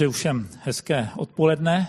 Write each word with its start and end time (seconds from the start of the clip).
Přeju 0.00 0.12
všem 0.12 0.48
hezké 0.62 1.08
odpoledne. 1.16 1.88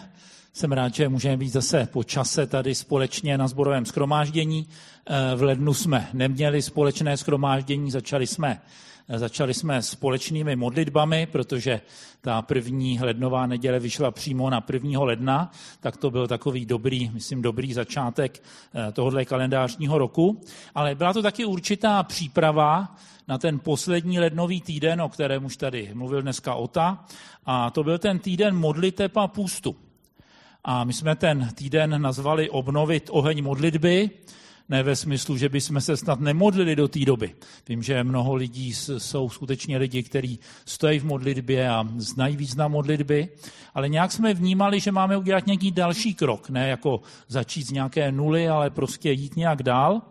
Jsem 0.54 0.71
rád, 0.71 0.96
že 0.96 1.10
můžeme 1.10 1.38
být 1.38 1.50
zase 1.50 1.88
po 1.92 2.04
čase 2.04 2.47
tady 2.47 2.75
společně 2.75 3.37
na 3.37 3.47
zborovém 3.47 3.85
schromáždění. 3.85 4.67
Eh, 5.05 5.35
v 5.35 5.43
lednu 5.43 5.73
jsme 5.73 6.09
neměli 6.13 6.61
společné 6.61 7.17
schromáždění, 7.17 7.92
začali 7.92 8.27
jsme, 8.27 8.61
začali 9.09 9.54
jsme 9.54 9.82
společnými 9.82 10.55
modlitbami, 10.55 11.25
protože 11.25 11.82
ta 12.21 12.41
první 12.41 13.00
lednová 13.02 13.45
neděle 13.45 13.79
vyšla 13.79 14.11
přímo 14.11 14.50
na 14.50 14.65
1. 14.73 15.04
ledna, 15.04 15.51
tak 15.79 15.97
to 15.97 16.11
byl 16.11 16.27
takový 16.27 16.65
dobrý, 16.65 17.09
myslím, 17.14 17.41
dobrý 17.41 17.73
začátek 17.73 18.43
eh, 18.75 18.91
tohohle 18.91 19.25
kalendářního 19.25 19.97
roku. 19.97 20.41
Ale 20.75 20.95
byla 20.95 21.14
to 21.14 21.21
taky 21.21 21.45
určitá 21.45 22.04
příprava 22.04 22.95
na 23.27 23.37
ten 23.37 23.59
poslední 23.59 24.19
lednový 24.19 24.61
týden, 24.61 25.02
o 25.02 25.09
kterém 25.09 25.45
už 25.45 25.57
tady 25.57 25.89
mluvil 25.93 26.21
dneska 26.21 26.55
Ota, 26.55 27.05
a 27.45 27.70
to 27.70 27.83
byl 27.83 27.97
ten 27.97 28.20
týden 28.20 28.55
modliteb 28.55 29.18
a 29.18 29.27
půstu. 29.27 29.75
A 30.63 30.83
my 30.83 30.93
jsme 30.93 31.15
ten 31.15 31.49
týden 31.55 32.02
nazvali 32.02 32.49
obnovit 32.49 33.10
oheň 33.12 33.44
modlitby, 33.44 34.10
ne 34.72 34.84
ve 34.84 34.96
smyslu, 34.96 35.38
že 35.38 35.50
bychom 35.50 35.82
se 35.82 35.98
snad 35.98 36.20
nemodlili 36.20 36.76
do 36.76 36.88
té 36.88 37.00
doby. 37.00 37.36
Vím, 37.70 37.84
že 37.84 38.04
mnoho 38.04 38.36
lidí 38.36 38.74
jsou 38.98 39.30
skutečně 39.30 39.78
lidi, 39.78 40.04
kteří 40.04 40.40
stojí 40.66 41.00
v 41.00 41.06
modlitbě 41.06 41.70
a 41.70 41.88
znají 41.98 42.38
význam 42.38 42.72
modlitby, 42.72 43.30
ale 43.74 43.90
nějak 43.90 44.12
jsme 44.12 44.34
vnímali, 44.34 44.80
že 44.80 44.92
máme 44.92 45.18
udělat 45.18 45.46
nějaký 45.46 45.72
další 45.72 46.14
krok, 46.14 46.50
ne 46.50 46.68
jako 46.68 47.02
začít 47.28 47.68
z 47.68 47.72
nějaké 47.72 48.12
nuly, 48.12 48.50
ale 48.50 48.70
prostě 48.70 49.12
jít 49.12 49.36
nějak 49.36 49.64
dál. 49.64 50.02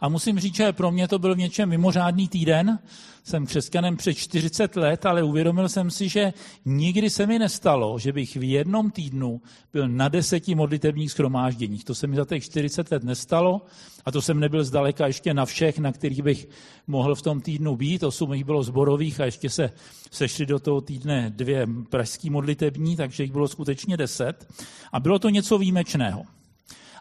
A 0.00 0.08
musím 0.08 0.38
říct, 0.38 0.54
že 0.54 0.72
pro 0.72 0.90
mě 0.90 1.08
to 1.08 1.18
byl 1.18 1.34
v 1.34 1.38
něčem 1.38 1.68
mimořádný 1.68 2.28
týden. 2.28 2.78
Jsem 3.24 3.46
křesťanem 3.46 3.96
před 3.96 4.14
40 4.14 4.76
let, 4.76 5.06
ale 5.06 5.22
uvědomil 5.22 5.68
jsem 5.68 5.90
si, 5.90 6.08
že 6.08 6.32
nikdy 6.64 7.10
se 7.10 7.26
mi 7.26 7.38
nestalo, 7.38 7.98
že 7.98 8.12
bych 8.12 8.36
v 8.36 8.50
jednom 8.50 8.90
týdnu 8.90 9.40
byl 9.72 9.88
na 9.88 10.08
deseti 10.08 10.54
modlitevních 10.54 11.12
schromážděních. 11.12 11.84
To 11.84 11.94
se 11.94 12.06
mi 12.06 12.16
za 12.16 12.24
těch 12.24 12.44
40 12.44 12.90
let 12.90 13.04
nestalo 13.04 13.62
a 14.04 14.12
to 14.12 14.22
jsem 14.22 14.40
nebyl 14.40 14.64
zdaleka 14.64 15.06
ještě 15.06 15.34
na 15.34 15.44
všech, 15.44 15.78
na 15.78 15.92
kterých 15.92 16.22
bych 16.22 16.48
mohl 16.86 17.14
v 17.14 17.22
tom 17.22 17.40
týdnu 17.40 17.76
být. 17.76 18.02
Osm 18.02 18.32
jich 18.32 18.44
bylo 18.44 18.62
zborových 18.62 19.20
a 19.20 19.24
ještě 19.24 19.50
se 19.50 19.70
sešli 20.10 20.46
do 20.46 20.58
toho 20.58 20.80
týdne 20.80 21.32
dvě 21.36 21.66
pražský 21.90 22.30
modlitební, 22.30 22.96
takže 22.96 23.22
jich 23.22 23.32
bylo 23.32 23.48
skutečně 23.48 23.96
deset. 23.96 24.48
A 24.92 25.00
bylo 25.00 25.18
to 25.18 25.28
něco 25.28 25.58
výjimečného. 25.58 26.39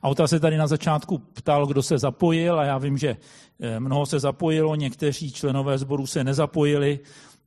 Auta 0.04 0.28
se 0.28 0.40
tady 0.40 0.58
na 0.58 0.68
začátku 0.68 1.18
ptal, 1.18 1.68
kdo 1.68 1.84
se 1.84 1.98
zapojil 1.98 2.60
a 2.60 2.64
já 2.64 2.78
vím, 2.78 2.98
že 2.98 3.18
eh, 3.60 3.80
mnoho 3.80 4.06
se 4.06 4.20
zapojilo, 4.20 4.76
někteří 4.76 5.32
členové 5.32 5.78
sboru 5.78 6.08
se 6.08 6.24
nezapojili, 6.24 7.00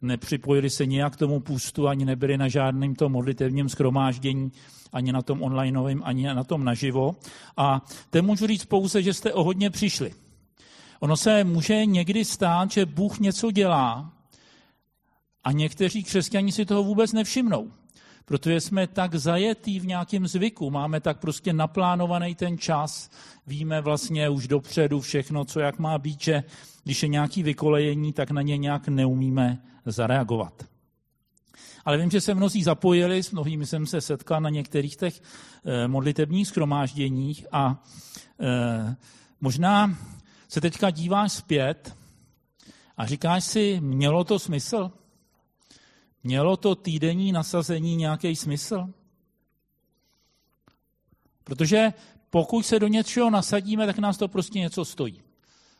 nepřipojili 0.02 0.70
se 0.70 0.86
nijak 0.86 1.12
k 1.12 1.16
tomu 1.16 1.40
půstu, 1.40 1.88
ani 1.88 2.04
nebyli 2.04 2.38
na 2.38 2.48
žádném 2.48 2.94
tom 2.94 3.12
modlitevním 3.12 3.68
schromáždění, 3.68 4.52
ani 4.92 5.12
na 5.12 5.22
tom 5.22 5.42
onlineovém, 5.42 6.02
ani 6.04 6.34
na 6.34 6.44
tom 6.44 6.64
naživo. 6.64 7.16
A 7.56 7.82
to 8.10 8.22
můžu 8.22 8.46
říct 8.46 8.64
pouze, 8.64 9.02
že 9.02 9.14
jste 9.14 9.32
o 9.32 9.44
hodně 9.44 9.70
přišli. 9.70 10.12
Ono 11.00 11.16
se 11.16 11.44
může 11.44 11.86
někdy 11.86 12.24
stát, 12.24 12.70
že 12.70 12.86
Bůh 12.86 13.18
něco 13.18 13.50
dělá 13.50 14.12
a 15.44 15.52
někteří 15.52 16.02
křesťani 16.02 16.52
si 16.52 16.64
toho 16.64 16.82
vůbec 16.82 17.12
nevšimnou 17.12 17.70
protože 18.24 18.60
jsme 18.60 18.86
tak 18.86 19.14
zajetí 19.14 19.80
v 19.80 19.86
nějakém 19.86 20.26
zvyku, 20.26 20.70
máme 20.70 21.00
tak 21.00 21.18
prostě 21.18 21.52
naplánovaný 21.52 22.34
ten 22.34 22.58
čas, 22.58 23.10
víme 23.46 23.80
vlastně 23.80 24.28
už 24.28 24.48
dopředu 24.48 25.00
všechno, 25.00 25.44
co 25.44 25.60
jak 25.60 25.78
má 25.78 25.98
být, 25.98 26.20
že 26.20 26.44
když 26.84 27.02
je 27.02 27.08
nějaký 27.08 27.42
vykolejení, 27.42 28.12
tak 28.12 28.30
na 28.30 28.42
ně 28.42 28.56
nějak 28.56 28.88
neumíme 28.88 29.62
zareagovat. 29.86 30.64
Ale 31.84 31.98
vím, 31.98 32.10
že 32.10 32.20
se 32.20 32.34
mnozí 32.34 32.62
zapojili, 32.62 33.22
s 33.22 33.30
mnohými 33.30 33.66
jsem 33.66 33.86
se 33.86 34.00
setkal 34.00 34.40
na 34.40 34.50
některých 34.50 34.96
těch 34.96 35.22
eh, 35.64 35.88
modlitebních 35.88 36.48
schromážděních 36.48 37.46
a 37.52 37.84
eh, 38.40 38.96
možná 39.40 39.96
se 40.48 40.60
teďka 40.60 40.90
díváš 40.90 41.32
zpět 41.32 41.96
a 42.96 43.06
říkáš 43.06 43.44
si, 43.44 43.80
mělo 43.80 44.24
to 44.24 44.38
smysl? 44.38 44.90
Mělo 46.24 46.56
to 46.56 46.74
týdenní 46.74 47.32
nasazení 47.32 47.96
nějaký 47.96 48.36
smysl? 48.36 48.88
Protože 51.44 51.92
pokud 52.30 52.66
se 52.66 52.78
do 52.78 52.88
něčeho 52.88 53.30
nasadíme, 53.30 53.86
tak 53.86 53.98
nás 53.98 54.18
to 54.18 54.28
prostě 54.28 54.58
něco 54.58 54.84
stojí. 54.84 55.22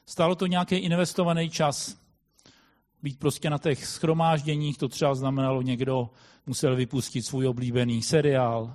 Stalo 0.06 0.34
to 0.34 0.46
nějaký 0.46 0.74
investovaný 0.74 1.50
čas. 1.50 1.96
Být 3.02 3.18
prostě 3.18 3.50
na 3.50 3.58
těch 3.58 3.86
schromážděních, 3.86 4.78
to 4.78 4.88
třeba 4.88 5.14
znamenalo, 5.14 5.62
někdo 5.62 6.10
musel 6.46 6.76
vypustit 6.76 7.22
svůj 7.22 7.46
oblíbený 7.48 8.02
seriál, 8.02 8.74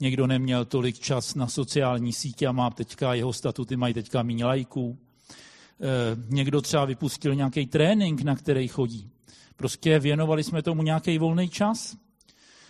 někdo 0.00 0.26
neměl 0.26 0.64
tolik 0.64 0.98
čas 0.98 1.34
na 1.34 1.46
sociální 1.46 2.12
sítě 2.12 2.46
a 2.46 2.52
má 2.52 2.70
teďka, 2.70 3.14
jeho 3.14 3.32
statuty 3.32 3.76
mají 3.76 3.94
teďka 3.94 4.22
méně 4.22 4.44
lajků. 4.44 4.98
E, 4.98 6.16
někdo 6.28 6.60
třeba 6.60 6.84
vypustil 6.84 7.34
nějaký 7.34 7.66
trénink, 7.66 8.22
na 8.22 8.36
který 8.36 8.68
chodí. 8.68 9.10
Prostě 9.56 9.98
věnovali 9.98 10.44
jsme 10.44 10.62
tomu 10.62 10.82
nějaký 10.82 11.18
volný 11.18 11.48
čas. 11.48 11.96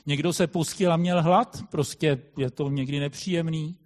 Někdo 0.07 0.33
se 0.33 0.47
pustil 0.47 0.93
a 0.93 0.97
měl 0.97 1.23
hlad, 1.23 1.63
prostě 1.71 2.19
je 2.39 2.51
to 2.51 2.71
někdy 2.71 3.01
nepříjemný. 3.01 3.77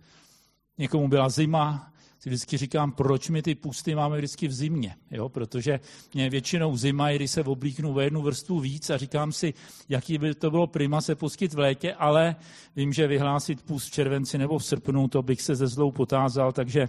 Někomu 0.79 1.09
byla 1.09 1.29
zima, 1.29 1.93
si 2.21 2.29
vždycky 2.29 2.57
říkám, 2.57 2.93
proč 2.93 3.29
my 3.29 3.43
ty 3.43 3.55
pusty 3.55 3.95
máme 3.95 4.19
vždycky 4.19 4.49
v 4.49 4.53
zimě, 4.53 4.97
jo? 5.11 5.29
protože 5.29 5.81
mě 6.15 6.31
většinou 6.31 6.77
zima, 6.77 7.13
když 7.13 7.31
se 7.31 7.45
oblíknu 7.45 7.93
ve 7.93 8.05
jednu 8.05 8.23
vrstvu 8.23 8.61
víc 8.61 8.91
a 8.91 8.97
říkám 8.97 9.33
si, 9.33 9.55
jaký 9.89 10.19
by 10.19 10.35
to 10.35 10.51
bylo 10.51 10.67
prima 10.67 11.01
se 11.01 11.15
pustit 11.15 11.55
v 11.55 11.59
létě, 11.59 11.95
ale 11.95 12.37
vím, 12.77 12.93
že 12.93 13.07
vyhlásit 13.07 13.63
pust 13.63 13.89
v 13.89 13.91
červenci 13.91 14.39
nebo 14.39 14.59
v 14.59 14.65
srpnu, 14.65 15.09
to 15.09 15.23
bych 15.23 15.43
se 15.43 15.55
ze 15.55 15.67
zlou 15.67 15.91
potázal, 15.91 16.53
takže, 16.53 16.89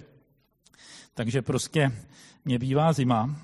takže 1.14 1.42
prostě 1.42 1.92
mě 2.46 2.60
bývá 2.60 2.94
zima. 2.94 3.36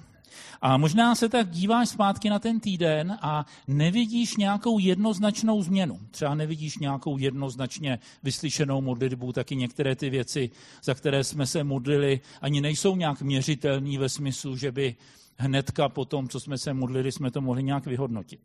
A 0.62 0.78
možná 0.78 1.16
se 1.16 1.30
tak 1.30 1.50
díváš 1.50 1.90
zpátky 1.90 2.30
na 2.30 2.40
ten 2.40 2.59
týden 2.59 3.18
a 3.22 3.46
nevidíš 3.68 4.38
nějakou 4.38 4.80
jednoznačnou 4.80 5.64
změnu. 5.64 6.00
Třeba 6.12 6.36
nevidíš 6.36 6.78
nějakou 6.78 7.18
jednoznačně 7.18 8.00
vyslyšenou 8.24 8.81
modlitbu, 8.81 9.34
taky 9.34 9.56
některé 9.56 9.96
ty 9.96 10.09
věci, 10.09 10.50
za 10.84 10.94
které 10.94 11.24
jsme 11.24 11.48
se 11.48 11.64
modlili, 11.64 12.20
ani 12.42 12.62
nejsou 12.62 12.96
nějak 12.96 13.22
měřitelné 13.22 14.00
ve 14.00 14.09
smyslu, 14.09 14.58
že 14.58 14.72
by 14.72 14.96
hnedka 15.38 15.90
po 15.90 16.06
tom, 16.06 16.30
co 16.30 16.40
jsme 16.40 16.58
se 16.58 16.74
modlili, 16.74 17.12
jsme 17.12 17.31
to 17.31 17.42
mohli 17.42 17.64
nějak 17.64 17.86
vyhodnotit. 17.86 18.42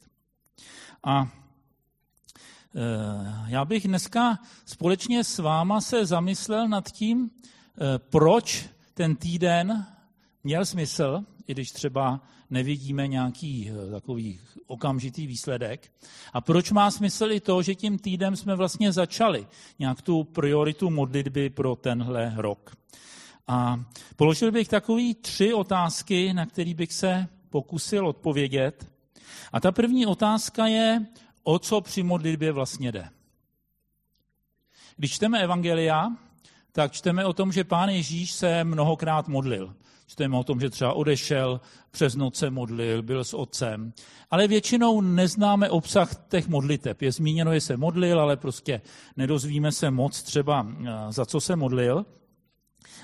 A 1.04 1.22
e, 1.22 1.28
já 3.46 3.64
bych 3.64 3.88
dneska 3.88 4.38
společně 4.64 5.24
s 5.24 5.38
váma 5.38 5.80
se 5.80 6.06
zamyslel 6.06 6.68
nad 6.68 6.90
tím, 6.90 7.30
e, 7.30 7.98
proč 7.98 8.68
ten 8.94 9.16
týden 9.16 9.86
měl 10.44 10.66
smysl 10.66 11.24
i 11.46 11.54
když 11.54 11.70
třeba 11.70 12.20
nevidíme 12.50 13.06
nějaký 13.08 13.70
eh, 13.70 13.90
takový 13.90 14.40
okamžitý 14.66 15.26
výsledek. 15.26 15.92
A 16.32 16.40
proč 16.40 16.70
má 16.70 16.90
smysl 16.90 17.32
i 17.32 17.40
to, 17.40 17.62
že 17.62 17.74
tím 17.74 17.98
týdem 17.98 18.36
jsme 18.36 18.56
vlastně 18.56 18.92
začali 18.92 19.46
nějak 19.78 20.02
tu 20.02 20.24
prioritu 20.24 20.90
modlitby 20.90 21.50
pro 21.50 21.76
tenhle 21.76 22.32
rok. 22.36 22.76
A 23.48 23.84
položil 24.16 24.52
bych 24.52 24.68
takový 24.68 25.14
tři 25.14 25.54
otázky, 25.54 26.32
na 26.32 26.46
které 26.46 26.74
bych 26.74 26.92
se 26.92 27.28
pokusil 27.50 28.08
odpovědět. 28.08 28.88
A 29.52 29.60
ta 29.60 29.72
první 29.72 30.06
otázka 30.06 30.66
je, 30.66 31.06
o 31.42 31.58
co 31.58 31.80
při 31.80 32.02
modlitbě 32.02 32.52
vlastně 32.52 32.92
jde. 32.92 33.08
Když 34.96 35.12
čteme 35.12 35.40
Evangelia, 35.40 36.16
tak 36.72 36.92
čteme 36.92 37.24
o 37.24 37.32
tom, 37.32 37.52
že 37.52 37.64
pán 37.64 37.88
Ježíš 37.88 38.32
se 38.32 38.64
mnohokrát 38.64 39.28
modlil. 39.28 39.74
Čteme 40.12 40.36
o 40.36 40.44
tom, 40.44 40.60
že 40.60 40.70
třeba 40.70 40.92
odešel, 40.92 41.60
přes 41.90 42.14
noc 42.14 42.36
se 42.36 42.50
modlil, 42.50 43.02
byl 43.02 43.24
s 43.24 43.34
otcem. 43.34 43.92
Ale 44.30 44.48
většinou 44.48 45.00
neznáme 45.00 45.70
obsah 45.70 46.10
těch 46.28 46.48
modliteb. 46.48 47.02
Je 47.02 47.12
zmíněno, 47.12 47.54
že 47.54 47.60
se 47.60 47.76
modlil, 47.76 48.20
ale 48.20 48.36
prostě 48.36 48.80
nedozvíme 49.16 49.72
se 49.72 49.90
moc 49.90 50.22
třeba, 50.22 50.66
eh, 50.68 51.12
za 51.12 51.26
co 51.26 51.40
se 51.40 51.56
modlil. 51.56 52.06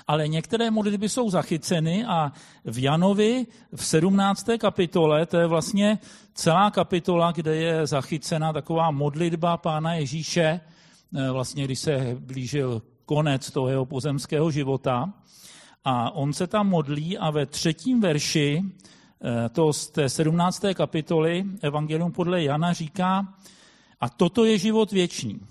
Ale 0.07 0.27
některé 0.27 0.71
modlitby 0.71 1.09
jsou 1.09 1.29
zachyceny 1.29 2.05
a 2.05 2.31
v 2.65 2.83
Janovi 2.83 3.47
v 3.75 3.85
17. 3.85 4.57
kapitole, 4.57 5.25
to 5.25 5.37
je 5.37 5.47
vlastně 5.47 5.99
celá 6.33 6.71
kapitola, 6.71 7.31
kde 7.31 7.55
je 7.55 7.87
zachycena 7.87 8.53
taková 8.53 8.91
modlitba 8.91 9.57
Pána 9.57 9.93
Ježíše, 9.93 10.61
eh, 11.17 11.31
vlastně 11.31 11.65
když 11.65 11.79
se 11.79 12.17
blížil 12.19 12.81
konec 13.05 13.51
toho 13.51 13.67
jeho 13.67 13.85
pozemského 13.85 14.51
života. 14.51 15.13
A 15.83 16.11
on 16.11 16.33
se 16.33 16.47
tam 16.47 16.69
modlí 16.69 17.17
a 17.17 17.29
ve 17.29 17.45
třetím 17.45 18.01
verši 18.01 18.63
eh, 18.63 19.49
to 19.49 19.73
z 19.73 19.89
té 19.89 20.09
17. 20.09 20.63
kapitoly 20.73 21.45
Evangelium 21.61 22.11
podle 22.11 22.43
Jana 22.43 22.73
říká, 22.73 23.33
a 23.99 24.09
toto 24.09 24.45
je 24.45 24.57
život 24.57 24.91
věčný, 24.91 25.41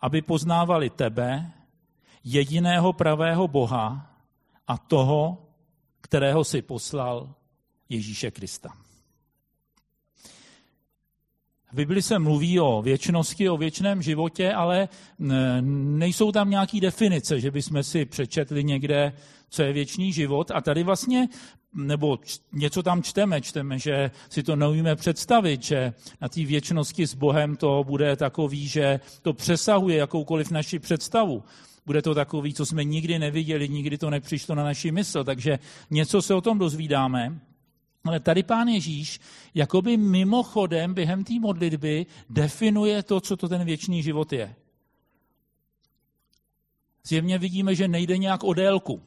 aby 0.00 0.22
poznávali 0.22 0.90
tebe, 0.90 1.52
jediného 2.24 2.92
pravého 2.92 3.48
Boha 3.48 4.14
a 4.66 4.78
toho, 4.78 5.46
kterého 6.00 6.44
si 6.44 6.62
poslal 6.62 7.34
Ježíše 7.88 8.30
Krista. 8.30 8.87
V 11.72 11.74
Bibli 11.74 12.02
se 12.02 12.18
mluví 12.18 12.60
o 12.60 12.82
věčnosti, 12.82 13.48
o 13.48 13.56
věčném 13.56 14.02
životě, 14.02 14.52
ale 14.52 14.88
nejsou 15.98 16.32
tam 16.32 16.50
nějaké 16.50 16.80
definice, 16.80 17.40
že 17.40 17.50
bychom 17.50 17.82
si 17.82 18.04
přečetli 18.04 18.64
někde, 18.64 19.12
co 19.48 19.62
je 19.62 19.72
věčný 19.72 20.12
život. 20.12 20.50
A 20.54 20.60
tady 20.60 20.82
vlastně, 20.82 21.28
nebo 21.74 22.18
něco 22.52 22.82
tam 22.82 23.02
čteme, 23.02 23.40
čteme, 23.40 23.78
že 23.78 24.10
si 24.28 24.42
to 24.42 24.56
neumíme 24.56 24.96
představit, 24.96 25.62
že 25.62 25.92
na 26.20 26.28
té 26.28 26.44
věčnosti 26.44 27.06
s 27.06 27.14
Bohem 27.14 27.56
to 27.56 27.84
bude 27.86 28.16
takový, 28.16 28.68
že 28.68 29.00
to 29.22 29.32
přesahuje 29.32 29.96
jakoukoliv 29.96 30.50
naši 30.50 30.78
představu. 30.78 31.44
Bude 31.86 32.02
to 32.02 32.14
takový, 32.14 32.54
co 32.54 32.66
jsme 32.66 32.84
nikdy 32.84 33.18
neviděli, 33.18 33.68
nikdy 33.68 33.98
to 33.98 34.10
nepřišlo 34.10 34.54
na 34.54 34.64
naši 34.64 34.92
mysl, 34.92 35.24
takže 35.24 35.58
něco 35.90 36.22
se 36.22 36.34
o 36.34 36.40
tom 36.40 36.58
dozvídáme. 36.58 37.40
Ale 38.08 38.20
tady 38.20 38.42
pán 38.42 38.68
Ježíš 38.68 39.20
jakoby 39.54 39.96
mimochodem 39.96 40.94
během 40.94 41.24
té 41.24 41.40
modlitby 41.40 42.06
definuje 42.30 43.02
to, 43.02 43.20
co 43.20 43.36
to 43.36 43.48
ten 43.48 43.64
věčný 43.64 44.02
život 44.02 44.32
je. 44.32 44.54
Zjevně 47.04 47.38
vidíme, 47.38 47.74
že 47.74 47.88
nejde 47.88 48.18
nějak 48.18 48.44
o 48.44 48.54
délku. 48.54 49.02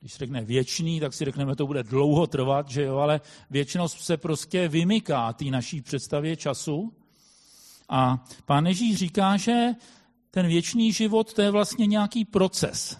Když 0.00 0.16
řekne 0.16 0.44
věčný, 0.44 1.00
tak 1.00 1.14
si 1.14 1.24
řekneme, 1.24 1.56
to 1.56 1.66
bude 1.66 1.82
dlouho 1.82 2.26
trvat, 2.26 2.68
že 2.68 2.82
jo, 2.82 2.96
ale 2.96 3.20
věčnost 3.50 4.00
se 4.00 4.16
prostě 4.16 4.68
vymyká 4.68 5.32
té 5.32 5.44
naší 5.44 5.82
představě 5.82 6.36
času. 6.36 6.92
A 7.88 8.24
pán 8.46 8.66
Ježíš 8.66 8.96
říká, 8.96 9.36
že 9.36 9.68
ten 10.30 10.46
věčný 10.46 10.92
život 10.92 11.32
to 11.32 11.42
je 11.42 11.50
vlastně 11.50 11.86
nějaký 11.86 12.24
proces. 12.24 12.98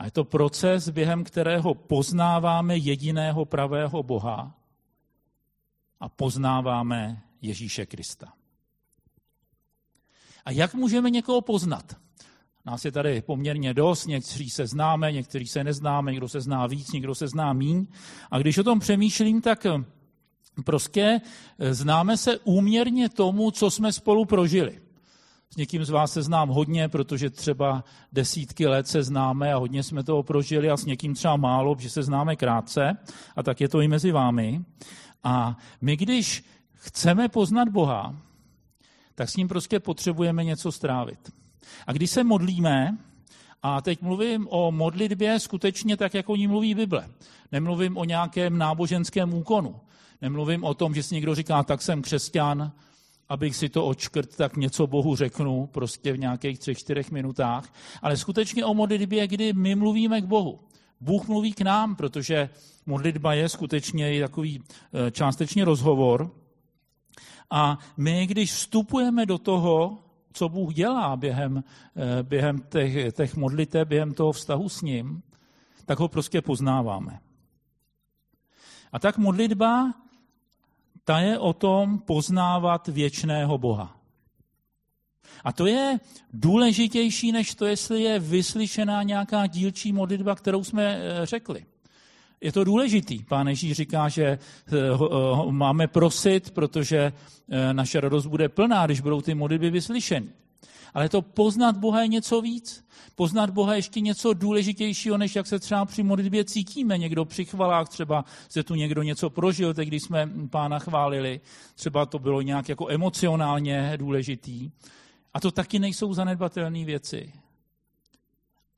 A 0.00 0.04
je 0.04 0.10
to 0.10 0.24
proces, 0.24 0.88
během 0.88 1.24
kterého 1.24 1.74
poznáváme 1.74 2.76
jediného 2.76 3.44
pravého 3.44 4.02
Boha 4.02 4.54
a 6.00 6.08
poznáváme 6.08 7.22
Ježíše 7.42 7.86
Krista. 7.86 8.32
A 10.44 10.50
jak 10.50 10.74
můžeme 10.74 11.10
někoho 11.10 11.40
poznat? 11.40 11.96
Nás 12.64 12.84
je 12.84 12.92
tady 12.92 13.22
poměrně 13.22 13.74
dost, 13.74 14.06
někteří 14.06 14.50
se 14.50 14.66
známe, 14.66 15.12
někteří 15.12 15.46
se 15.46 15.64
neznáme, 15.64 16.10
někdo 16.10 16.28
se 16.28 16.40
zná 16.40 16.66
víc, 16.66 16.92
někdo 16.92 17.14
se 17.14 17.28
zná 17.28 17.52
míň. 17.52 17.86
A 18.30 18.38
když 18.38 18.58
o 18.58 18.64
tom 18.64 18.80
přemýšlím, 18.80 19.40
tak 19.40 19.66
prostě 20.64 21.20
známe 21.70 22.16
se 22.16 22.38
úměrně 22.38 23.08
tomu, 23.08 23.50
co 23.50 23.70
jsme 23.70 23.92
spolu 23.92 24.24
prožili. 24.24 24.89
S 25.52 25.56
někým 25.56 25.84
z 25.84 25.90
vás 25.90 26.12
se 26.12 26.22
znám 26.22 26.48
hodně, 26.48 26.88
protože 26.88 27.30
třeba 27.30 27.84
desítky 28.12 28.66
let 28.66 28.88
se 28.88 29.02
známe 29.02 29.54
a 29.54 29.56
hodně 29.56 29.82
jsme 29.82 30.04
toho 30.04 30.22
prožili 30.22 30.70
a 30.70 30.76
s 30.76 30.84
někým 30.84 31.14
třeba 31.14 31.36
málo, 31.36 31.76
že 31.78 31.90
se 31.90 32.02
známe 32.02 32.36
krátce 32.36 32.96
a 33.36 33.42
tak 33.42 33.60
je 33.60 33.68
to 33.68 33.80
i 33.80 33.88
mezi 33.88 34.12
vámi. 34.12 34.64
A 35.24 35.56
my, 35.80 35.96
když 35.96 36.44
chceme 36.72 37.28
poznat 37.28 37.68
Boha, 37.68 38.16
tak 39.14 39.30
s 39.30 39.36
ním 39.36 39.48
prostě 39.48 39.80
potřebujeme 39.80 40.44
něco 40.44 40.72
strávit. 40.72 41.32
A 41.86 41.92
když 41.92 42.10
se 42.10 42.24
modlíme, 42.24 42.98
a 43.62 43.80
teď 43.80 44.02
mluvím 44.02 44.48
o 44.50 44.72
modlitbě 44.72 45.40
skutečně 45.40 45.96
tak, 45.96 46.14
jak 46.14 46.28
o 46.28 46.36
ní 46.36 46.46
mluví 46.46 46.74
Bible. 46.74 47.08
Nemluvím 47.52 47.96
o 47.96 48.04
nějakém 48.04 48.58
náboženském 48.58 49.34
úkonu. 49.34 49.80
Nemluvím 50.22 50.64
o 50.64 50.74
tom, 50.74 50.94
že 50.94 51.02
si 51.02 51.14
někdo 51.14 51.34
říká, 51.34 51.62
tak 51.62 51.82
jsem 51.82 52.02
křesťan, 52.02 52.72
abych 53.30 53.56
si 53.56 53.68
to 53.68 53.86
očkrt, 53.86 54.36
tak 54.36 54.56
něco 54.56 54.86
Bohu 54.86 55.16
řeknu 55.16 55.66
prostě 55.66 56.12
v 56.12 56.18
nějakých 56.18 56.58
třech, 56.58 56.78
čtyřech 56.78 57.10
minutách, 57.10 57.72
ale 58.02 58.16
skutečně 58.16 58.64
o 58.64 58.74
modlitbě, 58.74 59.26
kdy 59.28 59.52
my 59.52 59.74
mluvíme 59.74 60.20
k 60.20 60.24
Bohu. 60.24 60.60
Bůh 61.00 61.28
mluví 61.28 61.52
k 61.52 61.60
nám, 61.60 61.96
protože 61.96 62.48
modlitba 62.86 63.34
je 63.34 63.48
skutečně 63.48 64.20
takový 64.20 64.62
eh, 64.62 65.10
částečně 65.10 65.64
rozhovor. 65.64 66.30
A 67.50 67.78
my, 67.96 68.26
když 68.26 68.52
vstupujeme 68.52 69.26
do 69.26 69.38
toho, 69.38 69.98
co 70.32 70.48
Bůh 70.48 70.74
dělá 70.74 71.16
během, 71.16 71.64
eh, 71.96 72.22
během 72.22 72.60
těch, 72.60 73.14
těch 73.14 73.36
modlitev, 73.36 73.88
během 73.88 74.14
toho 74.14 74.32
vztahu 74.32 74.68
s 74.68 74.82
ním, 74.82 75.22
tak 75.86 75.98
ho 75.98 76.08
prostě 76.08 76.42
poznáváme. 76.42 77.20
A 78.92 78.98
tak 78.98 79.18
modlitba 79.18 79.94
ta 81.10 81.18
je 81.18 81.38
o 81.38 81.52
tom 81.52 81.98
poznávat 81.98 82.88
věčného 82.88 83.58
Boha. 83.58 83.96
A 85.44 85.52
to 85.52 85.66
je 85.66 85.98
důležitější, 86.32 87.32
než 87.32 87.54
to, 87.54 87.66
jestli 87.66 88.02
je 88.02 88.18
vyslyšená 88.18 89.02
nějaká 89.02 89.46
dílčí 89.46 89.92
modlitba, 89.92 90.34
kterou 90.34 90.64
jsme 90.64 90.84
eh, 90.84 91.26
řekli. 91.26 91.64
Je 92.40 92.52
to 92.52 92.64
důležitý. 92.64 93.24
Pán 93.24 93.48
Ježíš 93.48 93.72
říká, 93.72 94.08
že 94.08 94.24
eh, 94.24 94.38
eh, 94.72 95.50
máme 95.50 95.86
prosit, 95.86 96.50
protože 96.50 97.12
naše 97.72 98.00
radost 98.00 98.26
bude 98.26 98.48
plná, 98.48 98.86
když 98.86 99.00
budou 99.00 99.20
ty 99.20 99.34
modlitby 99.34 99.70
vyslyšeny. 99.70 100.28
Ale 100.94 101.08
to 101.08 101.22
poznat 101.22 101.76
Boha 101.76 102.02
je 102.02 102.08
něco 102.08 102.40
víc. 102.40 102.84
Poznat 103.14 103.50
Boha 103.50 103.72
je 103.72 103.78
ještě 103.78 104.00
něco 104.00 104.32
důležitějšího, 104.32 105.18
než 105.18 105.36
jak 105.36 105.46
se 105.46 105.58
třeba 105.58 105.84
při 105.84 106.02
modlitbě 106.02 106.44
cítíme. 106.44 106.98
Někdo 106.98 107.24
při 107.24 107.44
chvalách, 107.44 107.88
třeba 107.88 108.24
se 108.48 108.62
tu 108.62 108.74
někdo 108.74 109.02
něco 109.02 109.30
prožil, 109.30 109.74
teď 109.74 109.88
když 109.88 110.02
jsme 110.02 110.30
pána 110.50 110.78
chválili, 110.78 111.40
třeba 111.74 112.06
to 112.06 112.18
bylo 112.18 112.42
nějak 112.42 112.68
jako 112.68 112.90
emocionálně 112.90 113.92
důležitý. 113.96 114.70
A 115.34 115.40
to 115.40 115.50
taky 115.50 115.78
nejsou 115.78 116.14
zanedbatelné 116.14 116.84
věci. 116.84 117.32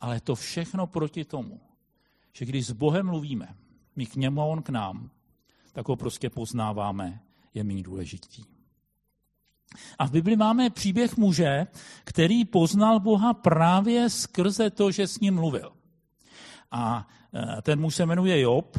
Ale 0.00 0.20
to 0.20 0.35
všechno 0.35 0.87
proti 0.87 1.25
tomu, 1.25 1.61
že 2.32 2.44
když 2.44 2.67
s 2.67 2.73
Bohem 2.73 3.06
mluvíme, 3.06 3.55
my 3.96 4.06
k 4.06 4.17
němu 4.17 4.40
a 4.40 4.44
on 4.44 4.62
k 4.62 4.69
nám, 4.69 5.11
tak 5.73 5.88
ho 5.88 5.96
prostě 5.96 6.31
poznáváme, 6.31 7.20
je 7.55 7.64
méně 7.64 7.82
důležitý. 7.82 8.44
A 9.99 10.07
v 10.07 10.11
Bibli 10.11 10.37
máme 10.37 10.71
příběh 10.71 11.17
muže, 11.17 11.67
který 12.05 12.45
poznal 12.45 13.01
Boha 13.01 13.35
právě 13.35 14.11
skrze 14.11 14.71
to, 14.71 14.91
že 14.91 15.07
s 15.07 15.21
ním 15.21 15.35
mluvil. 15.35 15.73
A 16.71 17.09
e, 17.59 17.63
ten 17.63 17.81
muž 17.81 17.95
se 17.95 18.07
jmenuje 18.07 18.41
Job, 18.41 18.77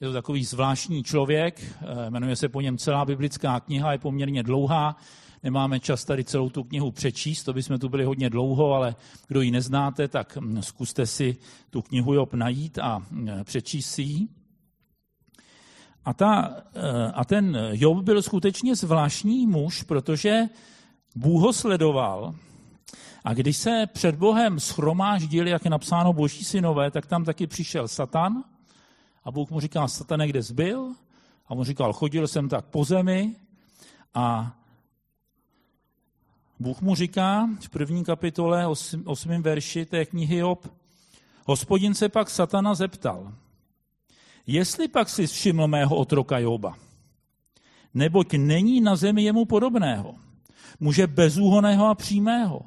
je 0.00 0.08
to 0.08 0.12
takový 0.12 0.44
zvláštní 0.44 1.02
člověk, 1.02 1.76
e, 2.06 2.10
jmenuje 2.10 2.36
se 2.36 2.48
po 2.48 2.60
něm 2.60 2.78
celá 2.78 3.04
biblická 3.04 3.60
kniha, 3.60 3.92
je 3.92 3.98
poměrně 3.98 4.42
dlouhá, 4.42 4.96
nemáme 5.42 5.80
čas 5.80 6.04
tady 6.04 6.24
celou 6.24 6.50
tu 6.50 6.64
knihu 6.64 6.90
přečíst, 6.90 7.44
to 7.44 7.52
bychom 7.52 7.78
tu 7.78 7.88
byli 7.88 8.04
hodně 8.04 8.30
dlouho, 8.30 8.72
ale 8.72 8.94
kdo 9.28 9.40
ji 9.40 9.50
neznáte, 9.50 10.08
tak 10.08 10.38
zkuste 10.60 11.06
si 11.06 11.36
tu 11.70 11.82
knihu 11.82 12.14
Job 12.14 12.34
najít 12.34 12.78
a 12.78 13.02
přečíst 13.44 13.90
si 13.90 14.02
ji. 14.02 14.39
A, 16.04 16.14
ta, 16.14 16.56
eh, 16.74 17.12
a 17.12 17.24
ten 17.24 17.58
Job 17.72 17.98
byl 17.98 18.22
skutečně 18.22 18.76
zvláštní 18.76 19.46
muž, 19.46 19.82
protože 19.82 20.42
Bůh 21.16 21.42
ho 21.42 21.52
sledoval. 21.52 22.34
A 23.24 23.34
když 23.34 23.56
se 23.56 23.86
před 23.92 24.14
Bohem 24.14 24.60
schromáždili, 24.60 25.50
jak 25.50 25.64
je 25.64 25.70
napsáno 25.70 26.12
boží 26.12 26.44
synové, 26.44 26.90
tak 26.90 27.06
tam 27.06 27.24
taky 27.24 27.46
přišel 27.46 27.88
Satan. 27.88 28.44
A 29.24 29.30
Bůh 29.30 29.50
mu 29.50 29.60
říká, 29.60 29.88
Satane, 29.88 30.28
kde 30.28 30.42
jsi 30.42 30.54
byl? 30.54 30.94
A 31.48 31.50
on 31.50 31.64
říkal, 31.64 31.92
chodil 31.92 32.28
jsem 32.28 32.48
tak 32.48 32.64
po 32.64 32.84
zemi. 32.84 33.36
A 34.14 34.56
Bůh 36.60 36.80
mu 36.80 36.94
říká 36.94 37.48
v 37.60 37.68
první 37.68 38.04
kapitole, 38.04 38.66
osmým 39.04 39.42
verši 39.42 39.86
té 39.86 40.04
knihy 40.04 40.36
Job, 40.36 40.66
hospodin 41.46 41.94
se 41.94 42.08
pak 42.08 42.30
Satana 42.30 42.74
zeptal, 42.74 43.32
Jestli 44.50 44.88
pak 44.88 45.08
si 45.08 45.26
všiml 45.26 45.66
mého 45.66 45.96
otroka 45.96 46.38
Joba, 46.38 46.74
neboť 47.94 48.34
není 48.34 48.80
na 48.80 48.96
zemi 48.96 49.22
jemu 49.22 49.44
podobného, 49.44 50.14
muže 50.80 51.06
bezúhoného 51.06 51.86
a 51.86 51.94
přímého, 51.94 52.60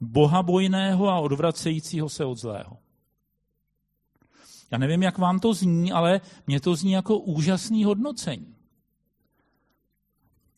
boha 0.00 0.42
bojného 0.42 1.08
a 1.08 1.18
odvracejícího 1.18 2.08
se 2.08 2.24
od 2.24 2.38
zlého. 2.38 2.76
Já 4.70 4.78
nevím, 4.78 5.02
jak 5.02 5.18
vám 5.18 5.40
to 5.40 5.54
zní, 5.54 5.92
ale 5.92 6.20
mně 6.46 6.60
to 6.60 6.76
zní 6.76 6.92
jako 6.92 7.18
úžasný 7.18 7.84
hodnocení. 7.84 8.54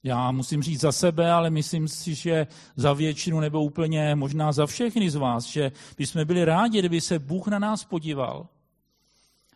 Já 0.03 0.31
musím 0.31 0.63
říct 0.63 0.81
za 0.81 0.93
sebe, 0.93 1.33
ale 1.33 1.51
myslím 1.51 1.89
si, 1.89 2.15
že 2.15 2.47
za 2.77 2.93
většinu 2.93 3.41
nebo 3.41 3.65
úplně 3.65 4.15
možná 4.15 4.53
za 4.53 4.67
všechny 4.67 5.11
z 5.11 5.15
vás, 5.15 5.45
že 5.45 5.73
bychom 5.97 6.25
byli 6.25 6.45
rádi, 6.45 6.79
kdyby 6.79 7.01
se 7.01 7.19
Bůh 7.19 7.47
na 7.47 7.59
nás 7.59 7.85
podíval 7.85 8.49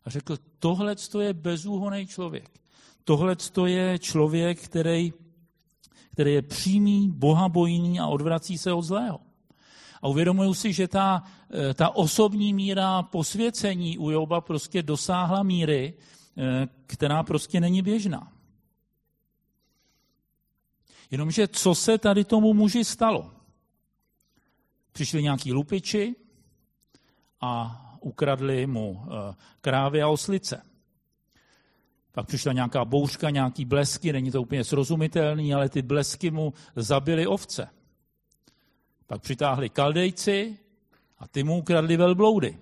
a 0.04 0.10
řekl, 0.10 0.36
tohle 0.58 0.96
je 1.20 1.32
bezúhoný 1.34 2.06
člověk. 2.06 2.60
Tohle 3.04 3.36
je 3.66 3.98
člověk, 3.98 4.60
který, 4.60 5.12
který 6.12 6.32
je 6.32 6.42
přímý, 6.42 7.10
bohabojný 7.10 8.00
a 8.00 8.06
odvrací 8.06 8.58
se 8.58 8.72
od 8.72 8.82
zlého. 8.82 9.20
A 10.02 10.08
uvědomuju 10.08 10.54
si, 10.54 10.72
že 10.72 10.88
ta, 10.88 11.22
eh, 11.50 11.74
ta 11.74 11.90
osobní 11.90 12.54
míra 12.54 13.02
posvěcení 13.02 13.98
u 13.98 14.10
Joba 14.10 14.40
prostě 14.40 14.82
dosáhla 14.82 15.42
míry, 15.42 15.94
eh, 16.36 16.68
která 16.86 17.22
prostě 17.22 17.60
není 17.60 17.82
běžná. 17.82 18.32
Jenomže 21.10 21.48
co 21.48 21.74
se 21.74 21.98
tady 21.98 22.24
tomu 22.24 22.54
muži 22.54 22.84
stalo? 22.84 23.30
Přišli 24.92 25.22
nějaký 25.22 25.52
lupiči 25.52 26.14
a 27.40 27.84
ukradli 28.08 28.66
mu 28.66 29.02
eh, 29.02 29.34
krávy 29.60 30.02
a 30.02 30.08
oslice. 30.08 30.62
Pak 32.12 32.26
přišla 32.26 32.52
nějaká 32.52 32.84
bouřka, 32.84 33.30
nějaký 33.30 33.64
blesky, 33.64 34.12
není 34.12 34.30
to 34.30 34.42
úplně 34.42 34.64
srozumitelný, 34.64 35.54
ale 35.54 35.68
ty 35.68 35.82
blesky 35.82 36.30
mu 36.30 36.52
zabily 36.76 37.26
ovce. 37.26 37.68
Pak 39.06 39.22
přitáhli 39.22 39.68
kaldejci 39.68 40.58
a 41.18 41.28
ty 41.28 41.42
mu 41.42 41.58
ukradli 41.58 41.96
velbloudy. 41.96 42.58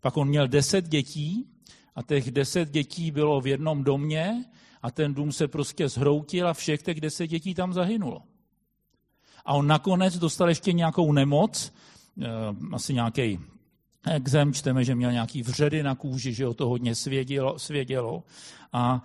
Pak 0.00 0.16
on 0.16 0.28
měl 0.28 0.48
deset 0.48 0.88
dětí 0.88 1.48
a 1.94 2.02
těch 2.02 2.30
deset 2.30 2.70
dětí 2.70 3.10
bylo 3.10 3.40
v 3.40 3.46
jednom 3.46 3.84
domě 3.84 4.44
a 4.82 4.90
ten 4.90 5.14
dům 5.14 5.32
se 5.32 5.48
prostě 5.48 5.88
zhroutil 5.88 6.48
a 6.48 6.52
všech 6.52 6.82
těch 6.82 7.00
deset 7.00 7.26
dětí 7.26 7.54
tam 7.54 7.72
zahynulo. 7.72 8.22
A 9.44 9.54
on 9.54 9.66
nakonec 9.66 10.18
dostal 10.18 10.48
ještě 10.48 10.72
nějakou 10.72 11.12
nemoc, 11.12 11.72
asi 12.72 12.94
nějaký 12.94 13.38
exem, 14.06 14.52
čteme, 14.52 14.84
že 14.84 14.94
měl 14.94 15.12
nějaký 15.12 15.42
vředy 15.42 15.82
na 15.82 15.94
kůži, 15.94 16.34
že 16.34 16.44
ho 16.44 16.54
to 16.54 16.68
hodně 16.68 16.94
svědělo, 16.94 17.58
svědělo. 17.58 18.22
A 18.72 19.04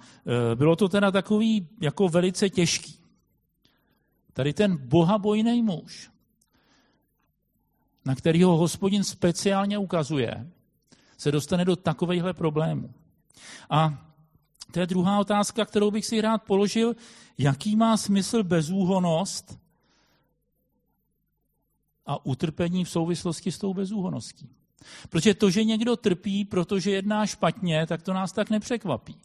eh, 0.51 0.55
bylo 0.55 0.75
to 0.75 0.89
teda 0.89 1.11
takový 1.11 1.67
jako 1.81 2.09
velice 2.09 2.49
těžký. 2.49 2.99
Tady 4.33 4.53
ten 4.53 4.77
bohabojný 4.77 5.61
muž, 5.63 6.11
na 8.05 8.15
kterého 8.15 8.57
hospodin 8.57 9.03
speciálně 9.03 9.77
ukazuje, 9.77 10.47
se 11.17 11.31
dostane 11.31 11.65
do 11.65 11.75
takovýchhle 11.75 12.33
problémů. 12.33 12.93
A 13.69 14.05
to 14.71 14.79
je 14.79 14.87
druhá 14.87 15.19
otázka, 15.19 15.65
kterou 15.65 15.91
bych 15.91 16.05
si 16.05 16.21
rád 16.21 16.43
položil. 16.43 16.95
Jaký 17.37 17.75
má 17.75 17.97
smysl 17.97 18.43
bezúhonost 18.43 19.59
a 22.09 22.25
utrpení 22.25 22.85
v 22.85 22.89
souvislosti 22.89 23.51
s 23.51 23.57
tou 23.57 23.73
bezúhoností? 23.73 24.49
Protože 25.09 25.33
to, 25.33 25.49
že 25.49 25.63
někdo 25.63 25.95
trpí, 25.95 26.45
protože 26.45 26.91
jedná 26.91 27.25
špatně, 27.25 27.87
tak 27.87 28.01
to 28.01 28.13
nás 28.13 28.31
tak 28.31 28.49
nepřekvapí. 28.49 29.15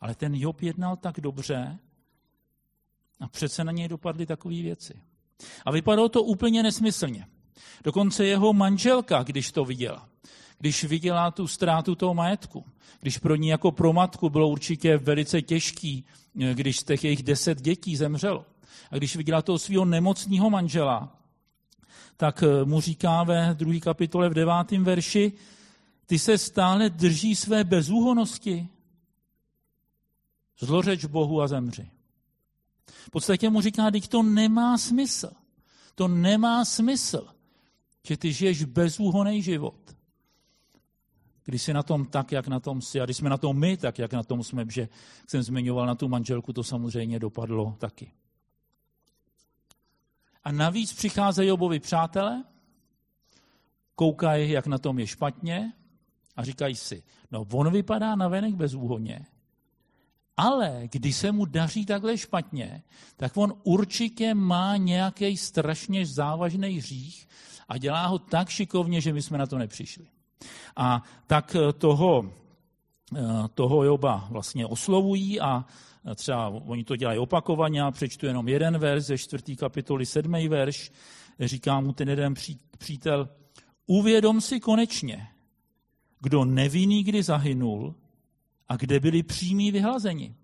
Ale 0.00 0.14
ten 0.14 0.34
Job 0.34 0.62
jednal 0.62 0.96
tak 0.96 1.20
dobře 1.20 1.78
a 3.20 3.28
přece 3.28 3.64
na 3.64 3.72
něj 3.72 3.88
dopadly 3.88 4.26
takové 4.26 4.54
věci. 4.54 5.02
A 5.64 5.70
vypadalo 5.70 6.08
to 6.08 6.22
úplně 6.22 6.62
nesmyslně. 6.62 7.26
Dokonce 7.84 8.26
jeho 8.26 8.52
manželka, 8.52 9.22
když 9.22 9.52
to 9.52 9.64
viděla, 9.64 10.08
když 10.58 10.84
viděla 10.84 11.30
tu 11.30 11.46
ztrátu 11.46 11.94
toho 11.94 12.14
majetku, 12.14 12.64
když 13.00 13.18
pro 13.18 13.36
ní 13.36 13.48
jako 13.48 13.72
pro 13.72 13.92
matku 13.92 14.30
bylo 14.30 14.48
určitě 14.48 14.96
velice 14.96 15.42
těžký, 15.42 16.04
eh, 16.40 16.54
když 16.54 16.76
z 16.76 16.84
těch 16.84 17.04
jejich 17.04 17.22
deset 17.22 17.60
dětí 17.60 17.96
zemřelo. 17.96 18.51
A 18.90 18.96
když 18.96 19.16
viděla 19.16 19.42
toho 19.42 19.58
svého 19.58 19.84
nemocného 19.84 20.50
manžela, 20.50 21.16
tak 22.16 22.42
eh, 22.42 22.64
mu 22.64 22.80
říká 22.80 23.22
ve 23.22 23.54
druhé 23.54 23.80
kapitole 23.80 24.28
v 24.28 24.34
devátém 24.34 24.84
verši, 24.84 25.32
ty 26.06 26.18
se 26.18 26.38
stále 26.38 26.90
drží 26.90 27.36
své 27.36 27.64
bezúhonosti. 27.64 28.68
Zlořeč 30.58 31.04
Bohu 31.04 31.42
a 31.42 31.48
zemři. 31.48 31.90
V 32.86 33.10
podstatě 33.10 33.50
mu 33.50 33.60
říká, 33.60 33.90
teď 33.90 34.08
to 34.08 34.22
nemá 34.22 34.78
smysl. 34.78 35.30
To 35.94 36.08
nemá 36.08 36.64
smysl, 36.64 37.28
že 38.06 38.16
ty 38.16 38.32
žiješ 38.32 38.64
bezúhoný 38.64 39.42
život. 39.42 39.96
Když 41.44 41.62
jsi 41.62 41.72
na 41.72 41.82
tom 41.82 42.06
tak, 42.06 42.32
jak 42.32 42.48
na 42.48 42.60
tom 42.60 42.82
jsi, 42.82 43.00
a 43.00 43.04
když 43.04 43.16
jsme 43.16 43.30
na 43.30 43.36
tom 43.36 43.58
my, 43.58 43.76
tak 43.76 43.98
jak 43.98 44.12
na 44.12 44.22
tom 44.22 44.44
jsme, 44.44 44.64
že 44.68 44.88
jsem 45.26 45.42
zmiňoval 45.42 45.86
na 45.86 45.94
tu 45.94 46.08
manželku, 46.08 46.52
to 46.52 46.64
samozřejmě 46.64 47.18
dopadlo 47.18 47.76
taky. 47.78 48.10
A 50.44 50.52
navíc 50.52 50.92
přicházejí 50.92 51.50
obovi 51.50 51.80
přátelé, 51.80 52.44
koukají, 53.94 54.50
jak 54.50 54.66
na 54.66 54.78
tom 54.78 54.98
je 54.98 55.06
špatně 55.06 55.72
a 56.36 56.44
říkají 56.44 56.76
si, 56.76 57.02
no 57.30 57.46
on 57.52 57.72
vypadá 57.72 58.14
na 58.14 58.28
venek 58.28 58.54
bezúhonně, 58.54 59.26
ale 60.36 60.88
když 60.92 61.16
se 61.16 61.32
mu 61.32 61.44
daří 61.44 61.86
takhle 61.86 62.18
špatně, 62.18 62.82
tak 63.16 63.36
on 63.36 63.54
určitě 63.62 64.34
má 64.34 64.76
nějaký 64.76 65.36
strašně 65.36 66.06
závažný 66.06 66.78
hřích 66.78 67.28
a 67.68 67.78
dělá 67.78 68.06
ho 68.06 68.18
tak 68.18 68.48
šikovně, 68.48 69.00
že 69.00 69.12
my 69.12 69.22
jsme 69.22 69.38
na 69.38 69.46
to 69.46 69.58
nepřišli. 69.58 70.06
A 70.76 71.02
tak 71.26 71.56
toho, 71.78 72.32
toho 73.54 73.84
Joba 73.84 74.26
vlastně 74.30 74.66
oslovují 74.66 75.40
a 75.40 75.64
třeba 76.14 76.48
oni 76.48 76.84
to 76.84 76.96
dělají 76.96 77.18
opakovaně, 77.18 77.80
já 77.80 77.90
přečtu 77.90 78.26
jenom 78.26 78.48
jeden 78.48 78.78
verš 78.78 79.04
ze 79.04 79.18
čtvrtý 79.18 79.56
kapitoly, 79.56 80.06
sedmý 80.06 80.48
verš, 80.48 80.92
říká 81.40 81.80
mu 81.80 81.92
ten 81.92 82.08
jeden 82.08 82.34
přítel, 82.78 83.28
uvědom 83.86 84.40
si 84.40 84.60
konečně, 84.60 85.28
kdo 86.20 86.44
nevinný 86.44 87.04
kdy 87.04 87.22
zahynul 87.22 87.94
a 88.68 88.76
kde 88.76 89.00
byli 89.00 89.22
přímí 89.22 89.72
vyhlazeni. 89.72 90.34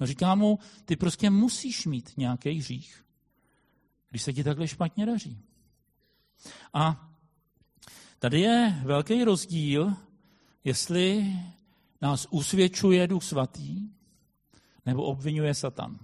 No 0.00 0.06
říká 0.06 0.34
mu, 0.34 0.58
ty 0.84 0.96
prostě 0.96 1.30
musíš 1.30 1.86
mít 1.86 2.10
nějaký 2.16 2.50
hřích, 2.50 3.04
když 4.10 4.22
se 4.22 4.32
ti 4.32 4.44
takhle 4.44 4.68
špatně 4.68 5.06
daří. 5.06 5.38
A 6.74 7.10
tady 8.18 8.40
je 8.40 8.80
velký 8.84 9.24
rozdíl, 9.24 9.94
jestli 10.64 11.32
nás 12.00 12.26
usvědčuje 12.30 13.06
Duch 13.06 13.24
Svatý 13.24 13.88
nebo 14.86 15.02
obvinuje 15.02 15.54
Satan. 15.54 15.98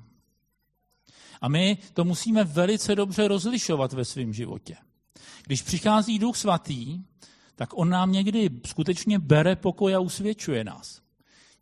A 1.41 1.49
my 1.49 1.79
to 1.95 2.05
musíme 2.05 2.45
velice 2.45 2.95
dobře 2.95 3.29
rozlišovat 3.29 3.93
ve 3.93 4.05
svém 4.05 4.33
životě. 4.33 4.77
Když 5.47 5.63
přichází 5.63 6.19
Duch 6.19 6.37
Svatý, 6.37 7.01
tak 7.55 7.79
on 7.79 7.89
nám 7.89 8.13
někdy 8.13 8.51
skutečně 8.67 9.19
bere 9.19 9.57
pokoj 9.57 9.95
a 9.95 10.01
usvědčuje 10.01 10.65
nás. 10.65 11.03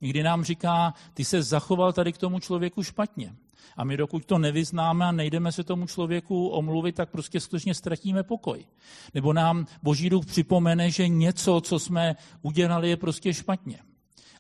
Někdy 0.01 0.23
nám 0.23 0.45
říká, 0.45 0.95
ty 1.15 1.25
se 1.25 1.43
zachoval 1.43 1.93
tady 1.93 2.13
k 2.13 2.19
tomu 2.19 2.39
člověku 2.39 2.83
špatně. 2.83 3.35
A 3.77 3.85
my 3.85 3.97
dokud 3.97 4.25
to 4.25 4.39
nevyznáme 4.39 5.05
a 5.05 5.13
nejdeme 5.13 5.53
se 5.53 5.65
tomu 5.65 5.87
člověku 5.87 6.49
omluvit, 6.49 6.95
tak 6.95 7.11
prostě 7.11 7.41
skutečně 7.41 7.75
ztratíme 7.75 8.23
pokoj. 8.23 8.67
Nebo 9.15 9.33
nám 9.33 9.67
Boží 9.83 10.11
duch 10.11 10.27
připomene, 10.27 10.91
že 10.91 11.09
něco, 11.09 11.61
co 11.61 11.79
jsme 11.79 12.17
udělali, 12.43 12.89
je 12.89 12.97
prostě 12.97 13.35
špatně. 13.35 13.79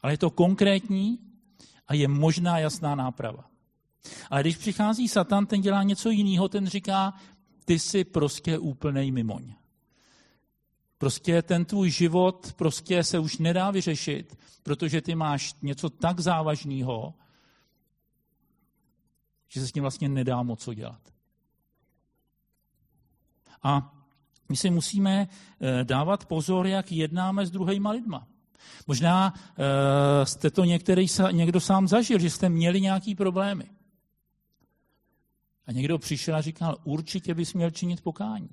Ale 0.04 0.12
je 0.12 0.18
to 0.18 0.30
konkrétní 0.30 1.18
a 1.88 1.94
je 1.94 2.08
možná 2.08 2.58
jasná 2.58 2.94
náprava. 2.94 3.50
Ale 4.30 4.40
když 4.40 4.56
přichází 4.56 5.08
Satan, 5.08 5.46
ten 5.46 5.60
dělá 5.60 5.82
něco 5.82 6.10
jiného, 6.10 6.48
ten 6.48 6.66
říká, 6.66 7.14
ty 7.64 7.78
jsi 7.78 8.04
prostě 8.04 8.58
úplnej 8.58 9.12
mimoň. 9.12 9.54
Prostě 10.98 11.42
ten 11.42 11.64
tvůj 11.64 11.90
život 11.90 12.52
prostě 12.52 13.04
se 13.04 13.18
už 13.18 13.38
nedá 13.38 13.70
vyřešit, 13.70 14.38
protože 14.62 15.00
ty 15.00 15.14
máš 15.14 15.54
něco 15.62 15.90
tak 15.90 16.20
závažného, 16.20 17.14
že 19.48 19.60
se 19.60 19.66
s 19.66 19.72
tím 19.72 19.82
vlastně 19.82 20.08
nedá 20.08 20.42
moc 20.42 20.60
co 20.60 20.74
dělat. 20.74 21.00
A 23.62 23.94
my 24.48 24.56
si 24.56 24.70
musíme 24.70 25.28
eh, 25.60 25.84
dávat 25.84 26.26
pozor, 26.26 26.66
jak 26.66 26.92
jednáme 26.92 27.46
s 27.46 27.50
druhýma 27.50 27.90
lidma. 27.90 28.33
Možná 28.86 29.34
uh, 29.34 29.64
jste 30.24 30.50
to 30.50 30.64
některý, 30.64 31.06
někdo 31.30 31.60
sám 31.60 31.88
zažil, 31.88 32.18
že 32.18 32.30
jste 32.30 32.48
měli 32.48 32.80
nějaký 32.80 33.14
problémy. 33.14 33.70
A 35.66 35.72
někdo 35.72 35.98
přišel 35.98 36.36
a 36.36 36.40
říkal, 36.40 36.76
určitě 36.84 37.34
bys 37.34 37.54
měl 37.54 37.70
činit 37.70 38.00
pokání. 38.00 38.48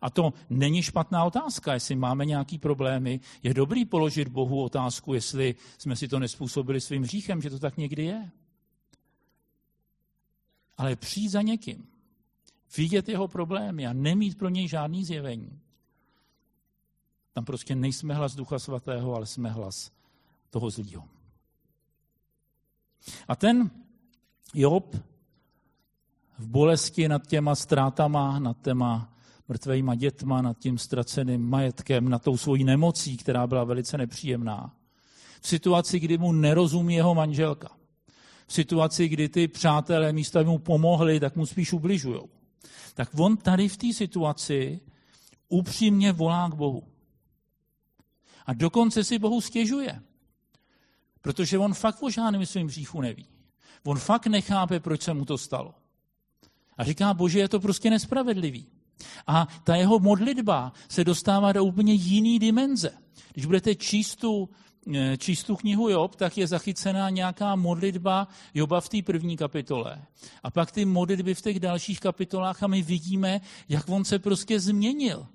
A 0.00 0.10
to 0.10 0.32
není 0.50 0.82
špatná 0.82 1.24
otázka, 1.24 1.74
jestli 1.74 1.96
máme 1.96 2.24
nějaký 2.26 2.58
problémy. 2.58 3.20
Je 3.42 3.54
dobrý 3.54 3.84
položit 3.84 4.28
Bohu 4.28 4.62
otázku, 4.62 5.14
jestli 5.14 5.54
jsme 5.78 5.96
si 5.96 6.08
to 6.08 6.18
nespůsobili 6.18 6.80
svým 6.80 7.02
hříchem, 7.02 7.42
že 7.42 7.50
to 7.50 7.58
tak 7.58 7.76
někdy 7.76 8.04
je. 8.04 8.30
Ale 10.76 10.96
přijít 10.96 11.28
za 11.28 11.42
někým, 11.42 11.86
vidět 12.76 13.08
jeho 13.08 13.28
problémy 13.28 13.86
a 13.86 13.92
nemít 13.92 14.38
pro 14.38 14.48
něj 14.48 14.68
žádný 14.68 15.04
zjevení, 15.04 15.60
tam 17.34 17.44
prostě 17.44 17.74
nejsme 17.74 18.14
hlas 18.14 18.34
Ducha 18.34 18.58
Svatého, 18.58 19.14
ale 19.14 19.26
jsme 19.26 19.50
hlas 19.50 19.90
toho 20.50 20.70
zlýho. 20.70 21.04
A 23.28 23.36
ten 23.36 23.70
Job 24.54 24.96
v 26.38 26.46
bolesti 26.46 27.08
nad 27.08 27.26
těma 27.26 27.54
ztrátama, 27.54 28.38
nad 28.38 28.56
těma 28.62 29.12
mrtvejma 29.48 29.94
dětma, 29.94 30.42
nad 30.42 30.58
tím 30.58 30.78
ztraceným 30.78 31.48
majetkem, 31.48 32.08
nad 32.08 32.22
tou 32.22 32.36
svojí 32.36 32.64
nemocí, 32.64 33.16
která 33.16 33.46
byla 33.46 33.64
velice 33.64 33.98
nepříjemná. 33.98 34.74
V 35.40 35.48
situaci, 35.48 36.00
kdy 36.00 36.18
mu 36.18 36.32
nerozumí 36.32 36.94
jeho 36.94 37.14
manželka. 37.14 37.68
V 38.46 38.52
situaci, 38.52 39.08
kdy 39.08 39.28
ty 39.28 39.48
přátelé 39.48 40.12
místo, 40.12 40.44
mu 40.44 40.58
pomohli, 40.58 41.20
tak 41.20 41.36
mu 41.36 41.46
spíš 41.46 41.72
ubližují. 41.72 42.20
Tak 42.94 43.08
on 43.18 43.36
tady 43.36 43.68
v 43.68 43.76
té 43.76 43.92
situaci 43.92 44.80
upřímně 45.48 46.12
volá 46.12 46.48
k 46.48 46.54
Bohu. 46.54 46.93
A 48.46 48.52
dokonce 48.52 49.04
si 49.04 49.18
Bohu 49.18 49.40
stěžuje. 49.40 50.02
Protože 51.20 51.58
on 51.58 51.74
fakt 51.74 52.02
o 52.02 52.10
žádným 52.10 52.46
svým 52.46 52.66
hříchu 52.66 53.00
neví. 53.00 53.26
On 53.84 53.98
fakt 53.98 54.26
nechápe, 54.26 54.80
proč 54.80 55.02
se 55.02 55.14
mu 55.14 55.24
to 55.24 55.38
stalo. 55.38 55.74
A 56.76 56.84
říká, 56.84 57.14
bože, 57.14 57.38
je 57.38 57.48
to 57.48 57.60
prostě 57.60 57.90
nespravedlivý. 57.90 58.66
A 59.26 59.48
ta 59.64 59.76
jeho 59.76 59.98
modlitba 59.98 60.72
se 60.88 61.04
dostává 61.04 61.52
do 61.52 61.64
úplně 61.64 61.92
jiný 61.92 62.38
dimenze. 62.38 62.92
Když 63.32 63.46
budete 63.46 63.74
číst 63.74 64.16
tu, 64.16 64.48
eh, 64.94 65.16
číst 65.16 65.44
tu 65.44 65.56
knihu 65.56 65.88
Job, 65.88 66.16
tak 66.16 66.38
je 66.38 66.46
zachycená 66.46 67.10
nějaká 67.10 67.56
modlitba 67.56 68.28
Joba 68.54 68.80
v 68.80 68.88
té 68.88 69.02
první 69.02 69.36
kapitole. 69.36 70.02
A 70.42 70.50
pak 70.50 70.72
ty 70.72 70.84
modlitby 70.84 71.34
v 71.34 71.42
těch 71.42 71.60
dalších 71.60 72.00
kapitolách 72.00 72.62
a 72.62 72.66
my 72.66 72.82
vidíme, 72.82 73.40
jak 73.68 73.88
on 73.88 74.04
se 74.04 74.18
prostě 74.18 74.60
změnil. 74.60 75.26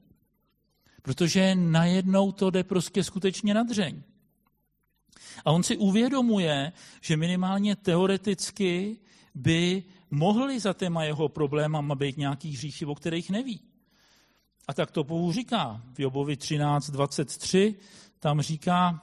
Protože 1.02 1.56
najednou 1.56 2.32
to 2.32 2.50
jde 2.50 2.64
prostě 2.64 3.04
skutečně 3.04 3.54
na 3.54 3.64
dřeň. 3.64 4.02
A 5.46 5.52
on 5.52 5.64
si 5.64 5.78
uvědomuje, 5.78 6.72
že 7.02 7.18
minimálně 7.18 7.76
teoreticky 7.76 8.98
by 9.36 9.84
mohli 10.12 10.60
za 10.60 10.74
téma 10.74 11.04
jeho 11.04 11.30
problémama 11.30 11.96
být 11.96 12.18
nějaký 12.18 12.52
hříchy, 12.52 12.86
o 12.86 12.96
kterých 12.96 13.30
neví. 13.30 13.62
A 14.68 14.74
tak 14.74 14.92
to 14.92 15.04
Bohu 15.04 15.32
říká 15.32 15.82
v 15.94 16.00
Jobovi 16.00 16.36
13.23, 16.36 17.76
tam 18.20 18.42
říká, 18.42 19.02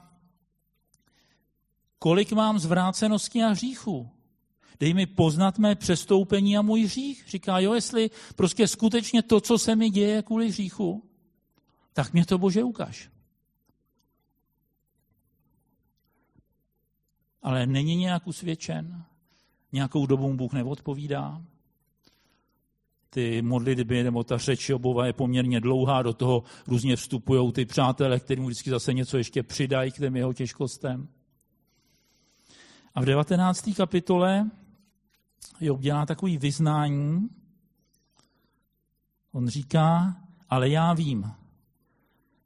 kolik 1.99 2.33
mám 2.33 2.59
zvrácenosti 2.59 3.43
a 3.43 3.49
hříchu. 3.49 4.11
Dej 4.81 4.95
mi 4.95 5.07
poznat 5.07 5.59
mé 5.59 5.75
přestoupení 5.75 6.57
a 6.57 6.63
můj 6.63 6.85
hřích. 6.85 7.25
Říká, 7.29 7.59
jo, 7.59 7.75
jestli 7.75 8.11
prostě 8.37 8.69
skutečně 8.69 9.23
to, 9.23 9.41
co 9.41 9.59
se 9.59 9.77
mi 9.77 9.91
děje 9.91 10.23
kvůli 10.23 10.49
hříchu, 10.49 11.11
tak 11.97 12.13
mě 12.13 12.27
to 12.27 12.39
Bože 12.39 12.65
ukáž. 12.65 13.11
Ale 17.43 17.67
není 17.67 17.97
nějak 17.97 18.27
usvědčen, 18.27 19.05
nějakou 19.73 20.07
dobu 20.07 20.35
Bůh 20.35 20.53
neodpovídá. 20.53 21.43
Ty 23.11 23.43
modlitby 23.43 24.03
nebo 24.03 24.25
ta 24.25 24.39
řeč 24.39 24.69
Jobova 24.69 25.07
je 25.07 25.13
poměrně 25.13 25.61
dlouhá, 25.61 26.03
do 26.03 26.13
toho 26.13 26.43
různě 26.67 26.97
vstupují 26.97 27.53
ty 27.53 27.65
přátelé, 27.65 28.21
kterým 28.21 28.45
vždycky 28.45 28.71
zase 28.71 28.93
něco 28.93 29.17
ještě 29.19 29.43
přidají 29.43 29.93
k 29.93 29.99
těm 29.99 30.17
jeho 30.17 30.33
těžkostem. 30.33 31.09
A 32.95 33.01
v 33.01 33.05
19. 33.05 33.71
kapitole 33.77 34.51
Job 35.61 35.81
dělá 35.81 36.07
takový 36.07 36.39
vyznání. 36.39 37.29
On 39.33 39.49
říká, 39.49 40.17
ale 40.49 40.69
já 40.69 40.95
vím, 40.95 41.33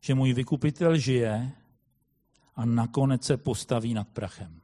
že 0.01 0.15
můj 0.15 0.33
vykupitel 0.33 0.99
žije 0.99 1.53
a 2.57 2.65
nakonec 2.65 3.25
se 3.25 3.37
postaví 3.37 3.95
nad 3.95 4.09
prachem. 4.09 4.61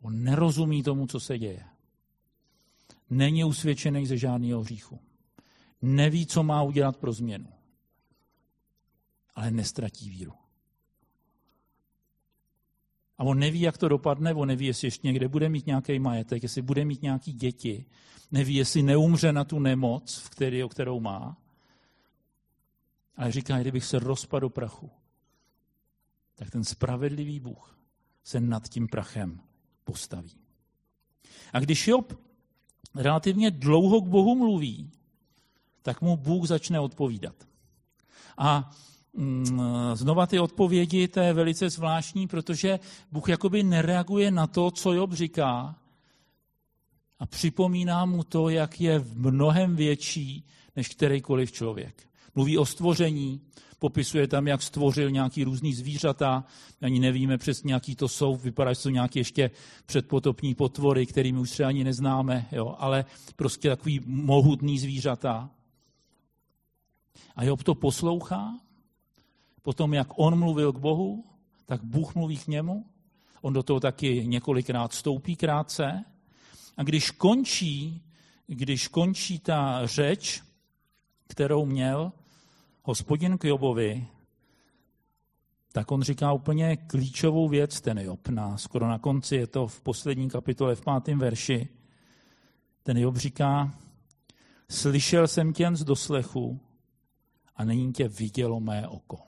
On 0.00 0.24
nerozumí 0.24 0.82
tomu, 0.82 1.06
co 1.06 1.20
se 1.20 1.38
děje. 1.38 1.64
Není 3.10 3.44
usvědčený 3.44 4.06
ze 4.06 4.16
žádného 4.16 4.60
hříchu. 4.60 5.00
Neví, 5.82 6.26
co 6.26 6.42
má 6.42 6.62
udělat 6.62 6.96
pro 6.96 7.12
změnu. 7.12 7.48
Ale 9.34 9.50
nestratí 9.50 10.10
víru. 10.10 10.32
A 13.18 13.24
on 13.24 13.38
neví, 13.38 13.60
jak 13.60 13.78
to 13.78 13.88
dopadne, 13.88 14.34
on 14.34 14.48
neví, 14.48 14.66
jestli 14.66 14.86
ještě 14.86 15.06
někde 15.06 15.28
bude 15.28 15.48
mít 15.48 15.66
nějaký 15.66 15.98
majetek, 15.98 16.42
jestli 16.42 16.62
bude 16.62 16.84
mít 16.84 17.02
nějaký 17.02 17.32
děti, 17.32 17.86
neví, 18.30 18.54
jestli 18.54 18.82
neumře 18.82 19.32
na 19.32 19.44
tu 19.44 19.58
nemoc, 19.58 20.28
který, 20.28 20.62
kterou 20.68 21.00
má. 21.00 21.36
Ale 23.18 23.32
říká, 23.32 23.58
kdybych 23.58 23.84
se 23.84 23.98
rozpadl 23.98 24.40
do 24.40 24.50
prachu, 24.50 24.90
tak 26.34 26.50
ten 26.50 26.64
spravedlivý 26.64 27.40
Bůh 27.40 27.78
se 28.24 28.40
nad 28.40 28.68
tím 28.68 28.88
prachem 28.88 29.40
postaví. 29.84 30.36
A 31.52 31.60
když 31.60 31.88
Job 31.88 32.12
relativně 32.94 33.50
dlouho 33.50 34.00
k 34.00 34.06
Bohu 34.06 34.34
mluví, 34.34 34.90
tak 35.82 36.02
mu 36.02 36.16
Bůh 36.16 36.46
začne 36.46 36.80
odpovídat. 36.80 37.34
A 38.38 38.70
mm, 39.12 39.60
znova 39.94 40.26
ty 40.26 40.38
odpovědi, 40.38 41.08
to 41.08 41.20
je 41.20 41.32
velice 41.32 41.70
zvláštní, 41.70 42.28
protože 42.28 42.80
Bůh 43.12 43.28
jakoby 43.28 43.62
nereaguje 43.62 44.30
na 44.30 44.46
to, 44.46 44.70
co 44.70 44.92
Job 44.92 45.12
říká 45.12 45.78
a 47.18 47.26
připomíná 47.26 48.04
mu 48.04 48.24
to, 48.24 48.48
jak 48.48 48.80
je 48.80 48.98
v 48.98 49.18
mnohem 49.18 49.76
větší 49.76 50.46
než 50.76 50.88
kterýkoliv 50.88 51.52
člověk. 51.52 52.07
Mluví 52.38 52.58
o 52.58 52.66
stvoření, 52.66 53.40
popisuje 53.78 54.28
tam, 54.28 54.46
jak 54.46 54.62
stvořil 54.62 55.10
nějaký 55.10 55.44
různý 55.44 55.74
zvířata, 55.74 56.44
ani 56.82 57.00
nevíme 57.00 57.38
přesně, 57.38 57.72
jaký 57.72 57.96
to 57.96 58.08
jsou, 58.08 58.36
vypadá, 58.36 58.72
že 58.72 58.74
jsou 58.74 58.90
nějaké 58.90 59.20
ještě 59.20 59.50
předpotopní 59.86 60.54
potvory, 60.54 61.06
kterými 61.06 61.38
už 61.38 61.50
třeba 61.50 61.68
ani 61.68 61.84
neznáme, 61.84 62.46
jo, 62.52 62.76
ale 62.78 63.04
prostě 63.36 63.68
takový 63.68 64.00
mohutný 64.06 64.78
zvířata. 64.78 65.50
A 67.36 67.44
Job 67.44 67.62
to 67.62 67.74
poslouchá, 67.74 68.54
potom 69.62 69.94
jak 69.94 70.08
on 70.16 70.38
mluvil 70.38 70.72
k 70.72 70.78
Bohu, 70.78 71.24
tak 71.66 71.84
Bůh 71.84 72.14
mluví 72.14 72.36
k 72.36 72.46
němu, 72.46 72.86
on 73.42 73.52
do 73.52 73.62
toho 73.62 73.80
taky 73.80 74.26
několikrát 74.26 74.90
vstoupí 74.90 75.36
krátce. 75.36 76.04
A 76.76 76.82
když 76.82 77.10
končí, 77.10 78.02
když 78.46 78.88
končí 78.88 79.38
ta 79.38 79.86
řeč, 79.86 80.42
kterou 81.28 81.66
měl, 81.66 82.12
hospodin 82.88 83.38
k 83.38 83.44
Jobovi, 83.44 84.06
tak 85.72 85.92
on 85.92 86.02
říká 86.02 86.32
úplně 86.32 86.76
klíčovou 86.76 87.48
věc, 87.48 87.80
ten 87.80 87.98
Job, 87.98 88.28
na, 88.28 88.56
skoro 88.56 88.88
na 88.88 88.98
konci, 88.98 89.36
je 89.36 89.46
to 89.46 89.66
v 89.66 89.80
poslední 89.80 90.30
kapitole, 90.30 90.74
v 90.74 90.80
pátém 90.80 91.18
verši. 91.18 91.68
Ten 92.82 92.98
Job 92.98 93.16
říká, 93.16 93.74
slyšel 94.68 95.28
jsem 95.28 95.52
tě 95.52 95.70
z 95.72 95.84
doslechu 95.84 96.60
a 97.56 97.64
není 97.64 97.92
tě 97.92 98.08
vidělo 98.08 98.60
mé 98.60 98.88
oko. 98.88 99.18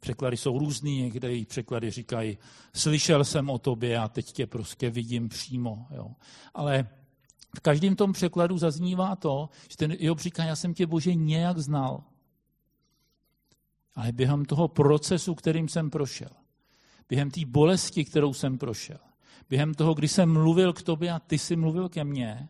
Překlady 0.00 0.36
jsou 0.36 0.58
různý, 0.58 1.02
někde 1.02 1.44
překlady 1.44 1.90
říkají, 1.90 2.38
slyšel 2.72 3.24
jsem 3.24 3.50
o 3.50 3.58
tobě 3.58 3.98
a 3.98 4.08
teď 4.08 4.32
tě 4.32 4.46
prostě 4.46 4.90
vidím 4.90 5.28
přímo. 5.28 5.86
Jo. 5.90 6.10
Ale 6.54 6.88
v 7.54 7.60
každém 7.60 7.96
tom 7.96 8.12
překladu 8.12 8.58
zaznívá 8.58 9.16
to, 9.16 9.48
že 9.70 9.76
ten 9.76 9.96
Job 9.98 10.20
říká, 10.20 10.44
já 10.44 10.56
jsem 10.56 10.74
tě 10.74 10.86
Bože 10.86 11.14
nějak 11.14 11.58
znal. 11.58 12.04
Ale 13.94 14.12
během 14.12 14.44
toho 14.44 14.68
procesu, 14.68 15.34
kterým 15.34 15.68
jsem 15.68 15.90
prošel, 15.90 16.30
během 17.08 17.30
té 17.30 17.40
bolesti, 17.46 18.04
kterou 18.04 18.34
jsem 18.34 18.58
prošel, 18.58 18.98
během 19.50 19.74
toho, 19.74 19.94
kdy 19.94 20.08
jsem 20.08 20.32
mluvil 20.32 20.72
k 20.72 20.82
tobě 20.82 21.12
a 21.12 21.18
ty 21.18 21.38
jsi 21.38 21.56
mluvil 21.56 21.88
ke 21.88 22.04
mně, 22.04 22.48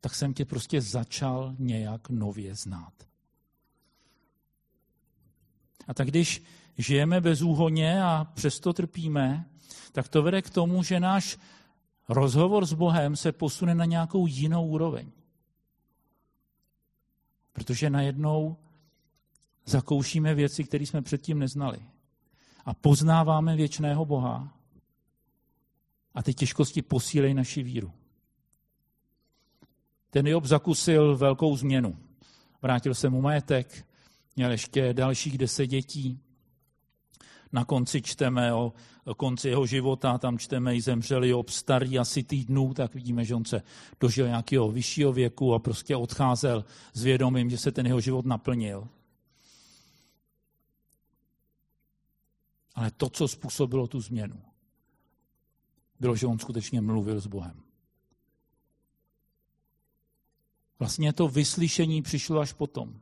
tak 0.00 0.14
jsem 0.14 0.34
tě 0.34 0.44
prostě 0.44 0.80
začal 0.80 1.54
nějak 1.58 2.10
nově 2.10 2.54
znát. 2.54 2.92
A 5.88 5.94
tak 5.94 6.08
když 6.08 6.42
žijeme 6.78 7.20
bezúhoně 7.20 8.02
a 8.02 8.24
přesto 8.34 8.72
trpíme, 8.72 9.44
tak 9.92 10.08
to 10.08 10.22
vede 10.22 10.42
k 10.42 10.50
tomu, 10.50 10.82
že 10.82 11.00
náš 11.00 11.38
rozhovor 12.08 12.66
s 12.66 12.72
Bohem 12.72 13.16
se 13.16 13.32
posune 13.32 13.74
na 13.74 13.84
nějakou 13.84 14.26
jinou 14.26 14.66
úroveň. 14.66 15.10
Protože 17.52 17.90
najednou 17.90 18.56
zakoušíme 19.64 20.34
věci, 20.34 20.64
které 20.64 20.86
jsme 20.86 21.02
předtím 21.02 21.38
neznali. 21.38 21.78
A 22.64 22.74
poznáváme 22.74 23.56
věčného 23.56 24.04
Boha. 24.04 24.54
A 26.14 26.22
ty 26.22 26.34
těžkosti 26.34 26.82
posílejí 26.82 27.34
naši 27.34 27.62
víru. 27.62 27.92
Ten 30.10 30.26
Job 30.26 30.44
zakusil 30.44 31.16
velkou 31.16 31.56
změnu. 31.56 31.98
Vrátil 32.62 32.94
se 32.94 33.08
mu 33.08 33.22
majetek, 33.22 33.86
měl 34.36 34.50
ještě 34.50 34.94
dalších 34.94 35.38
deset 35.38 35.66
dětí, 35.66 36.20
na 37.52 37.64
konci 37.64 38.02
čteme 38.02 38.54
o 38.54 38.72
konci 39.14 39.48
jeho 39.48 39.66
života, 39.66 40.18
tam 40.18 40.38
čteme 40.38 40.76
i 40.76 40.80
zemřeli 40.80 41.34
ob 41.34 41.50
starý 41.50 41.98
asi 41.98 42.22
týdnů, 42.22 42.74
tak 42.74 42.94
vidíme, 42.94 43.24
že 43.24 43.34
on 43.34 43.44
se 43.44 43.62
dožil 44.00 44.26
nějakého 44.26 44.70
vyššího 44.70 45.12
věku 45.12 45.54
a 45.54 45.58
prostě 45.58 45.96
odcházel 45.96 46.64
s 46.92 47.02
vědomím, 47.02 47.50
že 47.50 47.58
se 47.58 47.72
ten 47.72 47.86
jeho 47.86 48.00
život 48.00 48.26
naplnil. 48.26 48.88
Ale 52.74 52.90
to, 52.90 53.10
co 53.10 53.28
způsobilo 53.28 53.86
tu 53.86 54.00
změnu, 54.00 54.42
bylo, 56.00 56.16
že 56.16 56.26
on 56.26 56.38
skutečně 56.38 56.80
mluvil 56.80 57.20
s 57.20 57.26
Bohem. 57.26 57.62
Vlastně 60.78 61.12
to 61.12 61.28
vyslyšení 61.28 62.02
přišlo 62.02 62.40
až 62.40 62.52
potom. 62.52 63.00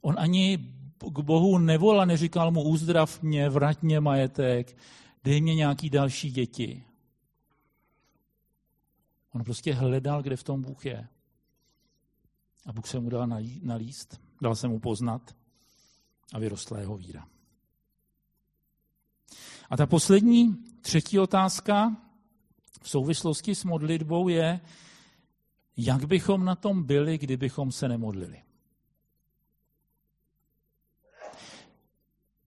On 0.00 0.14
ani 0.18 0.73
k 0.98 1.18
Bohu 1.18 1.58
nevolal, 1.58 2.06
neříkal 2.06 2.50
mu 2.50 2.62
uzdrav 2.62 3.22
mě, 3.22 3.48
vrať 3.48 3.82
mě 3.82 4.00
majetek, 4.00 4.76
dej 5.24 5.40
mě 5.40 5.54
nějaký 5.54 5.90
další 5.90 6.30
děti. 6.30 6.84
On 9.32 9.44
prostě 9.44 9.74
hledal, 9.74 10.22
kde 10.22 10.36
v 10.36 10.42
tom 10.42 10.62
Bůh 10.62 10.86
je. 10.86 11.08
A 12.66 12.72
Bůh 12.72 12.86
se 12.86 13.00
mu 13.00 13.10
dal 13.10 13.26
nalíst, 13.62 14.20
dal 14.42 14.56
se 14.56 14.68
mu 14.68 14.80
poznat 14.80 15.36
a 16.32 16.38
vyrostla 16.38 16.78
jeho 16.78 16.96
víra. 16.96 17.28
A 19.70 19.76
ta 19.76 19.86
poslední, 19.86 20.64
třetí 20.80 21.18
otázka 21.18 21.96
v 22.82 22.90
souvislosti 22.90 23.54
s 23.54 23.64
modlitbou 23.64 24.28
je, 24.28 24.60
jak 25.76 26.04
bychom 26.04 26.44
na 26.44 26.54
tom 26.54 26.82
byli, 26.82 27.18
kdybychom 27.18 27.72
se 27.72 27.88
nemodlili. 27.88 28.42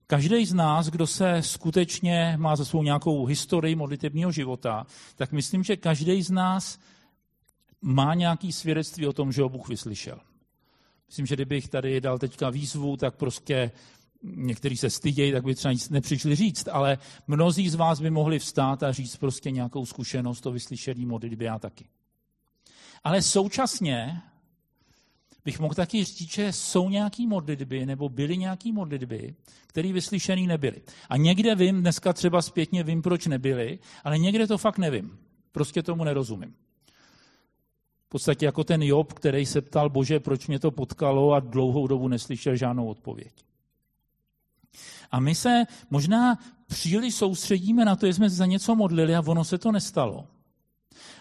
Každý 0.07 0.45
z 0.45 0.53
nás, 0.53 0.87
kdo 0.87 1.07
se 1.07 1.41
skutečně 1.41 2.33
má 2.37 2.55
za 2.55 2.65
svou 2.65 2.83
nějakou 2.83 3.25
historii 3.25 3.75
modlitebního 3.75 4.31
života, 4.31 4.85
tak 5.15 5.31
myslím, 5.31 5.63
že 5.63 5.77
každý 5.77 6.21
z 6.21 6.31
nás 6.31 6.79
má 7.81 8.13
nějaký 8.13 8.51
svědectví 8.51 9.07
o 9.07 9.13
tom, 9.13 9.31
že 9.31 9.41
ho 9.41 9.49
Bůh 9.49 9.69
vyslyšel. 9.69 10.19
Myslím, 11.07 11.25
že 11.25 11.35
kdybych 11.35 11.69
tady 11.69 12.01
dal 12.01 12.19
teďka 12.19 12.49
výzvu, 12.49 12.97
tak 12.97 13.15
prostě 13.15 13.71
někteří 14.23 14.77
se 14.77 14.89
stydějí, 14.89 15.31
tak 15.31 15.43
by 15.43 15.55
třeba 15.55 15.71
nic 15.71 15.89
nepřišli 15.89 16.35
říct, 16.35 16.67
ale 16.71 16.97
mnozí 17.27 17.69
z 17.69 17.75
vás 17.75 17.99
by 17.99 18.09
mohli 18.09 18.39
vstát 18.39 18.83
a 18.83 18.91
říct 18.91 19.17
prostě 19.17 19.51
nějakou 19.51 19.85
zkušenost 19.85 20.45
o 20.45 20.51
vyslyšený 20.51 21.05
modlitbě 21.05 21.45
já 21.45 21.59
taky. 21.59 21.85
Ale 23.03 23.21
současně 23.21 24.21
bych 25.47 25.59
mohl 25.59 25.73
taky 25.73 26.03
říct, 26.03 26.31
že 26.31 26.53
jsou 26.53 26.89
nějaké 26.89 27.27
modlitby 27.27 27.85
nebo 27.85 28.09
byly 28.09 28.37
nějaké 28.37 28.71
modlitby, 28.71 29.35
které 29.67 29.93
vyslyšený 29.93 30.47
nebyly. 30.47 30.81
A 31.09 31.17
někde 31.17 31.55
vím, 31.55 31.81
dneska 31.81 32.13
třeba 32.13 32.41
zpětně 32.41 32.83
vím, 32.83 33.01
proč 33.01 33.27
nebyly, 33.27 33.79
ale 34.03 34.17
někde 34.17 34.47
to 34.47 34.57
fakt 34.57 34.77
nevím. 34.77 35.17
Prostě 35.51 35.83
tomu 35.83 36.03
nerozumím. 36.03 36.55
V 38.05 38.09
podstatě 38.09 38.45
jako 38.45 38.63
ten 38.63 38.83
Job, 38.83 39.13
který 39.13 39.45
se 39.45 39.61
ptal, 39.61 39.89
bože, 39.89 40.19
proč 40.19 40.47
mě 40.47 40.59
to 40.59 40.71
potkalo 40.71 41.33
a 41.33 41.39
dlouhou 41.39 41.87
dobu 41.87 42.07
neslyšel 42.07 42.55
žádnou 42.55 42.87
odpověď. 42.87 43.33
A 45.11 45.19
my 45.19 45.35
se 45.35 45.63
možná 45.89 46.39
příliš 46.67 47.15
soustředíme 47.15 47.85
na 47.85 47.95
to, 47.95 48.07
že 48.07 48.13
jsme 48.13 48.29
za 48.29 48.45
něco 48.45 48.75
modlili 48.75 49.15
a 49.15 49.23
ono 49.25 49.43
se 49.43 49.57
to 49.57 49.71
nestalo. 49.71 50.27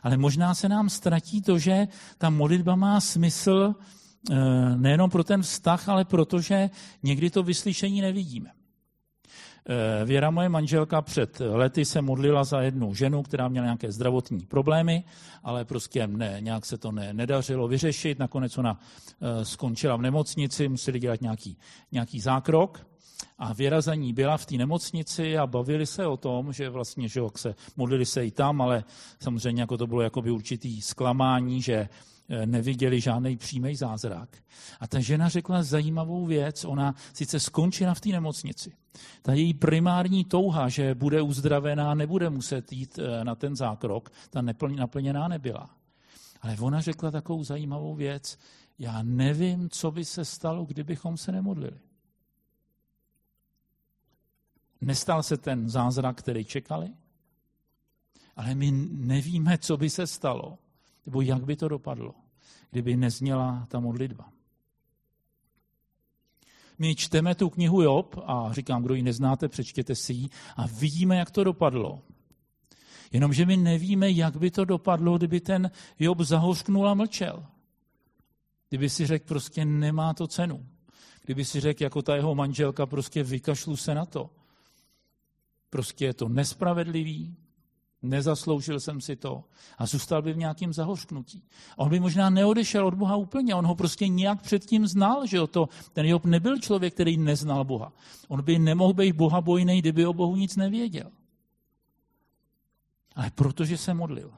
Ale 0.03 0.17
možná 0.17 0.55
se 0.55 0.69
nám 0.69 0.91
ztratí 0.91 1.43
to, 1.43 1.59
že 1.59 1.89
ta 2.19 2.31
modlitba 2.31 2.77
má 2.77 3.01
smysl 3.01 3.75
nejenom 4.77 5.11
pro 5.11 5.25
ten 5.25 5.43
vztah, 5.43 5.89
ale 5.89 6.05
protože 6.05 6.71
někdy 7.03 7.31
to 7.31 7.43
vyslyšení 7.43 8.01
nevidíme. 8.01 8.51
Eh, 9.69 10.05
Věra, 10.05 10.31
moje 10.31 10.49
manželka, 10.49 11.03
před 11.03 11.41
lety 11.41 11.85
se 11.85 12.03
modlila 12.03 12.45
za 12.45 12.61
jednu 12.61 12.95
ženu, 12.95 13.23
která 13.23 13.49
měla 13.49 13.67
nějaké 13.67 13.93
zdravotní 13.93 14.47
problémy, 14.47 15.05
ale 15.43 15.65
prostě 15.65 16.07
ne, 16.07 16.37
nějak 16.41 16.67
se 16.67 16.79
to 16.79 16.93
ne, 16.93 17.13
nedařilo 17.13 17.69
vyřešit. 17.69 18.19
Nakonec 18.19 18.59
ona 18.59 18.81
eh, 19.21 19.45
skončila 19.45 19.97
v 19.97 20.03
nemocnici, 20.03 20.69
museli 20.69 21.01
dělat 21.01 21.21
nějaký, 21.21 21.59
nějaký 21.93 22.21
zákrok. 22.21 22.87
A 23.39 23.53
Věra 23.53 23.81
za 23.81 23.95
ní 23.95 24.13
byla 24.13 24.37
v 24.37 24.47
té 24.47 24.57
nemocnici 24.57 25.39
a 25.39 25.47
bavili 25.47 25.87
se 25.87 26.07
o 26.07 26.17
tom, 26.17 26.53
že 26.53 26.69
vlastně, 26.69 27.09
že 27.09 27.21
se 27.37 27.55
modlili 27.77 28.07
se 28.07 28.27
i 28.27 28.31
tam, 28.31 28.63
ale 28.63 28.85
samozřejmě 29.21 29.63
jako 29.63 29.79
to 29.79 29.87
bylo 29.87 30.03
jakoby 30.03 30.31
určitý 30.31 30.83
zklamání, 30.83 31.63
že 31.63 31.75
Eh, 31.79 32.16
neviděli 32.47 33.01
žádný 33.01 33.37
přímý 33.37 33.77
zázrak. 33.77 34.37
A 34.81 34.87
ta 34.87 35.01
žena 35.01 35.29
řekla 35.29 35.63
zajímavou 35.63 36.27
věc, 36.27 36.65
ona 36.65 36.95
sice 37.13 37.41
skončila 37.41 37.95
v 37.95 38.01
té 38.01 38.09
nemocnici. 38.09 38.73
Ta 39.23 39.33
její 39.33 39.55
primární 39.55 40.25
touha, 40.25 40.69
že 40.69 40.95
bude 40.95 41.23
uzdravená, 41.23 41.95
nebude 41.95 42.31
muset 42.31 42.73
jít 42.73 42.99
eh, 42.99 43.25
na 43.25 43.35
ten 43.35 43.57
zákrok, 43.57 44.13
ta 44.31 44.43
naplněná 44.77 45.29
nebyla. 45.29 45.71
Ale 46.43 46.57
ona 46.61 46.81
řekla 46.81 47.11
takovou 47.11 47.45
zajímavou 47.45 47.95
věc, 47.95 48.39
já 48.79 49.03
nevím, 49.03 49.71
co 49.71 49.91
by 49.91 50.05
se 50.05 50.25
stalo, 50.25 50.65
kdybychom 50.65 51.17
se 51.17 51.33
nemodlili. 51.33 51.81
Nestal 54.81 55.23
se 55.23 55.37
ten 55.37 55.69
zázrak, 55.69 56.19
který 56.19 56.45
čekali, 56.45 56.89
ale 58.37 58.55
my 58.55 58.71
nevíme, 58.91 59.59
co 59.59 59.77
by 59.77 59.91
se 59.91 60.07
stalo, 60.07 60.59
nebo 61.07 61.21
jak 61.21 61.45
by 61.45 61.57
to 61.57 61.69
dopadlo, 61.69 62.15
kdyby 62.71 62.97
nezněla 62.97 63.67
ta 63.71 63.81
modlitba. 63.81 64.33
My 66.79 66.97
čteme 66.97 67.35
tu 67.35 67.51
knihu 67.51 67.83
Job 67.83 68.17
a 68.25 68.53
říkám, 68.53 68.83
kdo 68.83 68.95
ji 68.95 69.03
neznáte, 69.03 69.49
přečtěte 69.49 69.95
si 69.95 70.13
ji 70.13 70.29
a 70.57 70.67
vidíme, 70.67 71.17
jak 71.17 71.31
to 71.31 71.45
dopadlo. 71.45 72.03
Jenomže 73.13 73.47
my 73.47 73.57
nevíme, 73.57 74.11
jak 74.11 74.37
by 74.37 74.51
to 74.51 74.65
dopadlo, 74.65 75.19
kdyby 75.19 75.41
ten 75.41 75.71
Job 75.99 76.21
zahořknul 76.21 76.89
a 76.89 76.95
mlčel. 76.95 77.47
Kdyby 78.69 78.91
si 78.91 79.07
řekl, 79.07 79.25
prostě 79.27 79.65
nemá 79.65 80.15
to 80.15 80.27
cenu. 80.27 80.67
Kdyby 81.25 81.45
si 81.45 81.61
řekl, 81.61 81.83
jako 81.83 82.03
ta 82.03 82.17
jeho 82.17 82.35
manželka, 82.35 82.87
prostě 82.87 83.23
vykašlu 83.23 83.77
se 83.77 83.95
na 83.95 84.07
to. 84.07 84.31
Prostě 85.71 86.05
je 86.05 86.15
to 86.15 86.29
nespravedlivý, 86.29 87.37
nezasloužil 88.09 88.81
jsem 88.81 89.01
si 89.01 89.17
to 89.17 89.45
a 89.79 89.87
zůstal 89.87 90.23
by 90.23 90.33
v 90.33 90.37
nějakém 90.37 90.73
zahořknutí. 90.73 91.43
On 91.77 91.89
by 91.89 92.01
možná 92.01 92.31
neodešel 92.31 92.87
od 92.87 92.95
Boha 92.95 93.17
úplně, 93.17 93.55
on 93.55 93.67
ho 93.67 93.75
prostě 93.75 94.09
nějak 94.09 94.43
předtím 94.43 94.87
znal, 94.87 95.27
že 95.27 95.47
to, 95.47 95.69
ten 95.93 96.07
Job 96.07 96.25
nebyl 96.25 96.59
člověk, 96.59 96.95
který 96.95 97.17
neznal 97.17 97.65
Boha. 97.65 97.93
On 98.29 98.43
by 98.43 98.59
nemohl 98.59 98.93
být 98.93 99.17
Boha 99.17 99.41
bojný, 99.41 99.79
kdyby 99.79 100.07
o 100.07 100.13
Bohu 100.13 100.37
nic 100.37 100.57
nevěděl. 100.57 101.11
Ale 103.15 103.31
protože 103.31 103.77
se 103.77 103.95
modlil, 103.95 104.33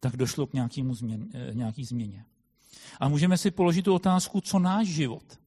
tak 0.00 0.16
došlo 0.16 0.46
k 0.46 0.52
nějakému 0.52 0.94
eh, 1.12 1.50
nějaký 1.54 1.84
změně. 1.84 2.24
A 3.00 3.08
můžeme 3.08 3.38
si 3.38 3.50
položit 3.50 3.82
tu 3.82 3.94
otázku, 3.94 4.40
co 4.40 4.58
náš 4.58 4.88
život. 4.88 5.43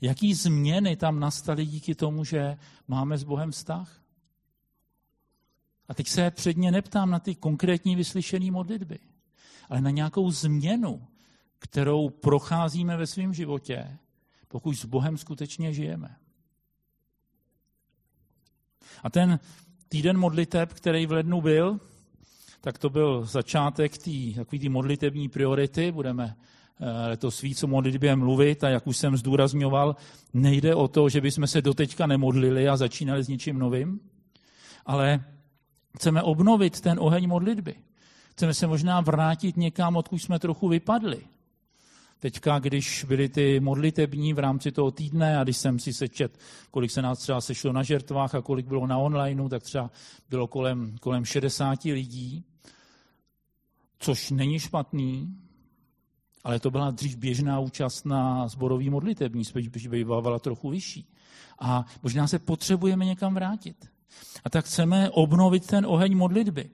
Jaký 0.00 0.34
změny 0.34 0.96
tam 0.96 1.20
nastaly 1.20 1.66
díky 1.66 1.94
tomu, 1.94 2.24
že 2.24 2.58
máme 2.88 3.18
s 3.18 3.24
Bohem 3.24 3.50
vztah? 3.50 4.02
A 5.88 5.94
teď 5.94 6.08
se 6.08 6.30
předně 6.30 6.70
neptám 6.70 7.10
na 7.10 7.18
ty 7.18 7.34
konkrétní 7.34 7.96
vyslyšené 7.96 8.50
modlitby, 8.50 8.98
ale 9.68 9.80
na 9.80 9.90
nějakou 9.90 10.30
změnu, 10.30 11.06
kterou 11.58 12.10
procházíme 12.10 12.96
ve 12.96 13.06
svém 13.06 13.34
životě, 13.34 13.98
pokud 14.48 14.74
s 14.74 14.84
Bohem 14.84 15.18
skutečně 15.18 15.72
žijeme. 15.72 16.16
A 19.02 19.10
ten 19.10 19.40
týden 19.88 20.18
modliteb, 20.18 20.72
který 20.72 21.06
v 21.06 21.12
lednu 21.12 21.40
byl, 21.40 21.80
tak 22.60 22.78
to 22.78 22.90
byl 22.90 23.24
začátek 23.24 23.98
té 23.98 24.68
modlitební 24.68 25.28
priority. 25.28 25.92
Budeme 25.92 26.36
letos 27.08 27.42
víc 27.42 27.62
o 27.62 27.66
modlitbě 27.66 28.16
mluvit 28.16 28.64
a 28.64 28.68
jak 28.68 28.86
už 28.86 28.96
jsem 28.96 29.16
zdůrazňoval, 29.16 29.96
nejde 30.34 30.74
o 30.74 30.88
to, 30.88 31.08
že 31.08 31.20
bychom 31.20 31.46
se 31.46 31.62
doteďka 31.62 32.06
nemodlili 32.06 32.68
a 32.68 32.76
začínali 32.76 33.24
s 33.24 33.28
něčím 33.28 33.58
novým, 33.58 34.00
ale 34.86 35.24
chceme 35.96 36.22
obnovit 36.22 36.80
ten 36.80 36.98
oheň 37.00 37.28
modlitby. 37.28 37.74
Chceme 38.30 38.54
se 38.54 38.66
možná 38.66 39.00
vrátit 39.00 39.56
někam, 39.56 39.96
odkud 39.96 40.18
jsme 40.18 40.38
trochu 40.38 40.68
vypadli. 40.68 41.20
Teďka, 42.20 42.58
když 42.58 43.04
byly 43.08 43.28
ty 43.28 43.60
modlitební 43.60 44.32
v 44.32 44.38
rámci 44.38 44.72
toho 44.72 44.90
týdne 44.90 45.38
a 45.38 45.44
když 45.44 45.56
jsem 45.56 45.78
si 45.78 45.92
sečet, 45.92 46.38
kolik 46.70 46.90
se 46.90 47.02
nás 47.02 47.18
třeba 47.18 47.40
sešlo 47.40 47.72
na 47.72 47.82
žertvách 47.82 48.34
a 48.34 48.42
kolik 48.42 48.66
bylo 48.66 48.86
na 48.86 48.98
onlineu, 48.98 49.48
tak 49.48 49.62
třeba 49.62 49.90
bylo 50.30 50.46
kolem, 50.46 50.96
kolem 51.00 51.24
60 51.24 51.84
lidí, 51.84 52.44
což 53.98 54.30
není 54.30 54.58
špatný, 54.58 55.36
ale 56.44 56.60
to 56.60 56.70
byla 56.70 56.90
dřív 56.90 57.16
běžná 57.16 57.60
účast 57.60 58.06
na 58.06 58.48
zborový 58.48 58.90
modlitební, 58.90 59.44
spíš 59.44 59.68
bývala 59.68 60.38
trochu 60.38 60.70
vyšší. 60.70 61.06
A 61.60 61.84
možná 62.02 62.26
se 62.26 62.38
potřebujeme 62.38 63.04
někam 63.04 63.34
vrátit. 63.34 63.90
A 64.44 64.50
tak 64.50 64.64
chceme 64.64 65.10
obnovit 65.10 65.66
ten 65.66 65.86
oheň 65.86 66.16
modlitby. 66.16 66.70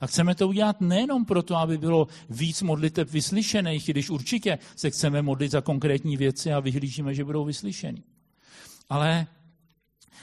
A 0.00 0.06
chceme 0.06 0.34
to 0.34 0.48
udělat 0.48 0.80
nejenom 0.80 1.24
proto, 1.24 1.56
aby 1.56 1.78
bylo 1.78 2.08
víc 2.30 2.62
modliteb 2.62 3.10
vyslyšených, 3.10 3.86
když 3.86 4.10
určitě 4.10 4.58
se 4.76 4.90
chceme 4.90 5.22
modlit 5.22 5.50
za 5.50 5.60
konkrétní 5.60 6.16
věci 6.16 6.52
a 6.52 6.60
vyhlížíme, 6.60 7.14
že 7.14 7.24
budou 7.24 7.44
vyslyšeny. 7.44 8.02
Ale 8.88 9.26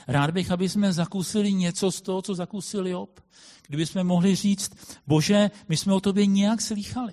rád 0.08 0.30
bych, 0.30 0.50
aby 0.50 0.68
jsme 0.68 0.92
zakusili 0.92 1.52
něco 1.52 1.92
z 1.92 2.00
toho, 2.00 2.22
co 2.22 2.34
zakusil 2.34 2.86
Job 2.86 3.20
kdybychom 3.66 4.04
mohli 4.04 4.34
říct, 4.34 4.72
bože, 5.06 5.50
my 5.68 5.76
jsme 5.76 5.94
o 5.94 6.00
tobě 6.00 6.26
nějak 6.26 6.60
slýchali. 6.60 7.12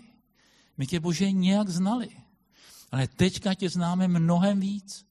My 0.77 0.87
tě, 0.87 0.99
bože, 0.99 1.31
nějak 1.31 1.69
znali. 1.69 2.09
Ale 2.91 3.07
teďka 3.07 3.53
tě 3.53 3.69
známe 3.69 4.07
mnohem 4.07 4.59
víc. 4.59 5.05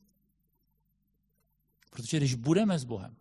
Protože 1.90 2.16
když 2.16 2.34
budeme 2.34 2.78
s 2.78 2.84
Bohem, 2.84 3.16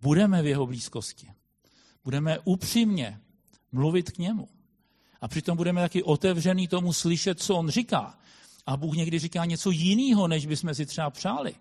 budeme 0.00 0.42
v 0.42 0.46
jeho 0.46 0.66
blízkosti, 0.66 1.32
budeme 2.04 2.38
upřímně 2.38 3.20
mluvit 3.72 4.10
k 4.10 4.18
němu 4.18 4.48
a 5.20 5.28
přitom 5.28 5.56
budeme 5.56 5.80
taky 5.80 6.02
otevřený 6.02 6.68
tomu 6.68 6.92
slyšet, 6.92 7.42
co 7.42 7.56
on 7.56 7.68
říká. 7.68 8.18
A 8.66 8.76
Bůh 8.76 8.96
někdy 8.96 9.18
říká 9.18 9.44
něco 9.44 9.70
jiného, 9.70 10.28
než 10.28 10.46
bychom 10.46 10.74
si 10.74 10.86
třeba 10.86 11.10
přáli. 11.10 11.54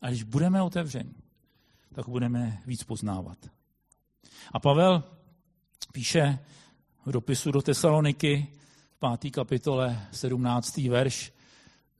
A 0.00 0.08
když 0.08 0.22
budeme 0.22 0.62
otevření, 0.62 1.14
tak 1.94 2.08
budeme 2.08 2.62
víc 2.66 2.84
poznávat. 2.84 3.38
A 4.52 4.60
Pavel 4.60 5.04
píše 5.92 6.38
v 7.06 7.12
dopisu 7.12 7.50
do 7.50 7.62
Tesaloniky 7.62 8.46
v 8.90 9.18
5. 9.18 9.30
kapitole 9.30 10.08
17. 10.12 10.76
verš, 10.76 11.32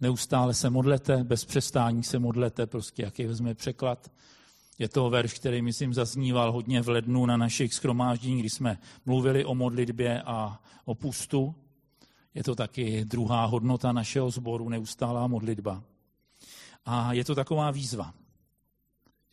Neustále 0.00 0.54
se 0.54 0.70
modlete, 0.70 1.24
bez 1.24 1.44
přestání 1.44 2.02
se 2.02 2.18
modlete, 2.18 2.66
prostě 2.66 3.02
jaký 3.02 3.24
vezme 3.24 3.54
překlad. 3.54 4.12
Je 4.78 4.88
to 4.88 5.10
verš, 5.10 5.34
který, 5.34 5.62
myslím, 5.62 5.94
zazníval 5.94 6.52
hodně 6.52 6.82
v 6.82 6.88
lednu 6.88 7.26
na 7.26 7.36
našich 7.36 7.74
schromážděních, 7.74 8.40
kdy 8.40 8.50
jsme 8.50 8.78
mluvili 9.06 9.44
o 9.44 9.54
modlitbě 9.54 10.22
a 10.22 10.60
o 10.84 10.94
pustu. 10.94 11.54
Je 12.34 12.44
to 12.44 12.54
taky 12.54 13.04
druhá 13.04 13.44
hodnota 13.44 13.92
našeho 13.92 14.30
sboru, 14.30 14.68
neustálá 14.68 15.26
modlitba. 15.26 15.82
A 16.84 17.12
je 17.12 17.24
to 17.24 17.34
taková 17.34 17.70
výzva. 17.70 18.14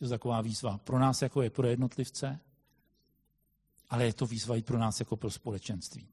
Je 0.00 0.06
to 0.06 0.10
taková 0.10 0.40
výzva 0.40 0.78
pro 0.78 0.98
nás, 0.98 1.22
jako 1.22 1.42
je 1.42 1.50
pro 1.50 1.66
jednotlivce, 1.66 2.40
ale 3.90 4.04
je 4.04 4.12
to 4.12 4.26
výzva 4.26 4.56
i 4.56 4.62
pro 4.62 4.78
nás, 4.78 5.00
jako 5.00 5.16
pro 5.16 5.30
společenství. 5.30 6.08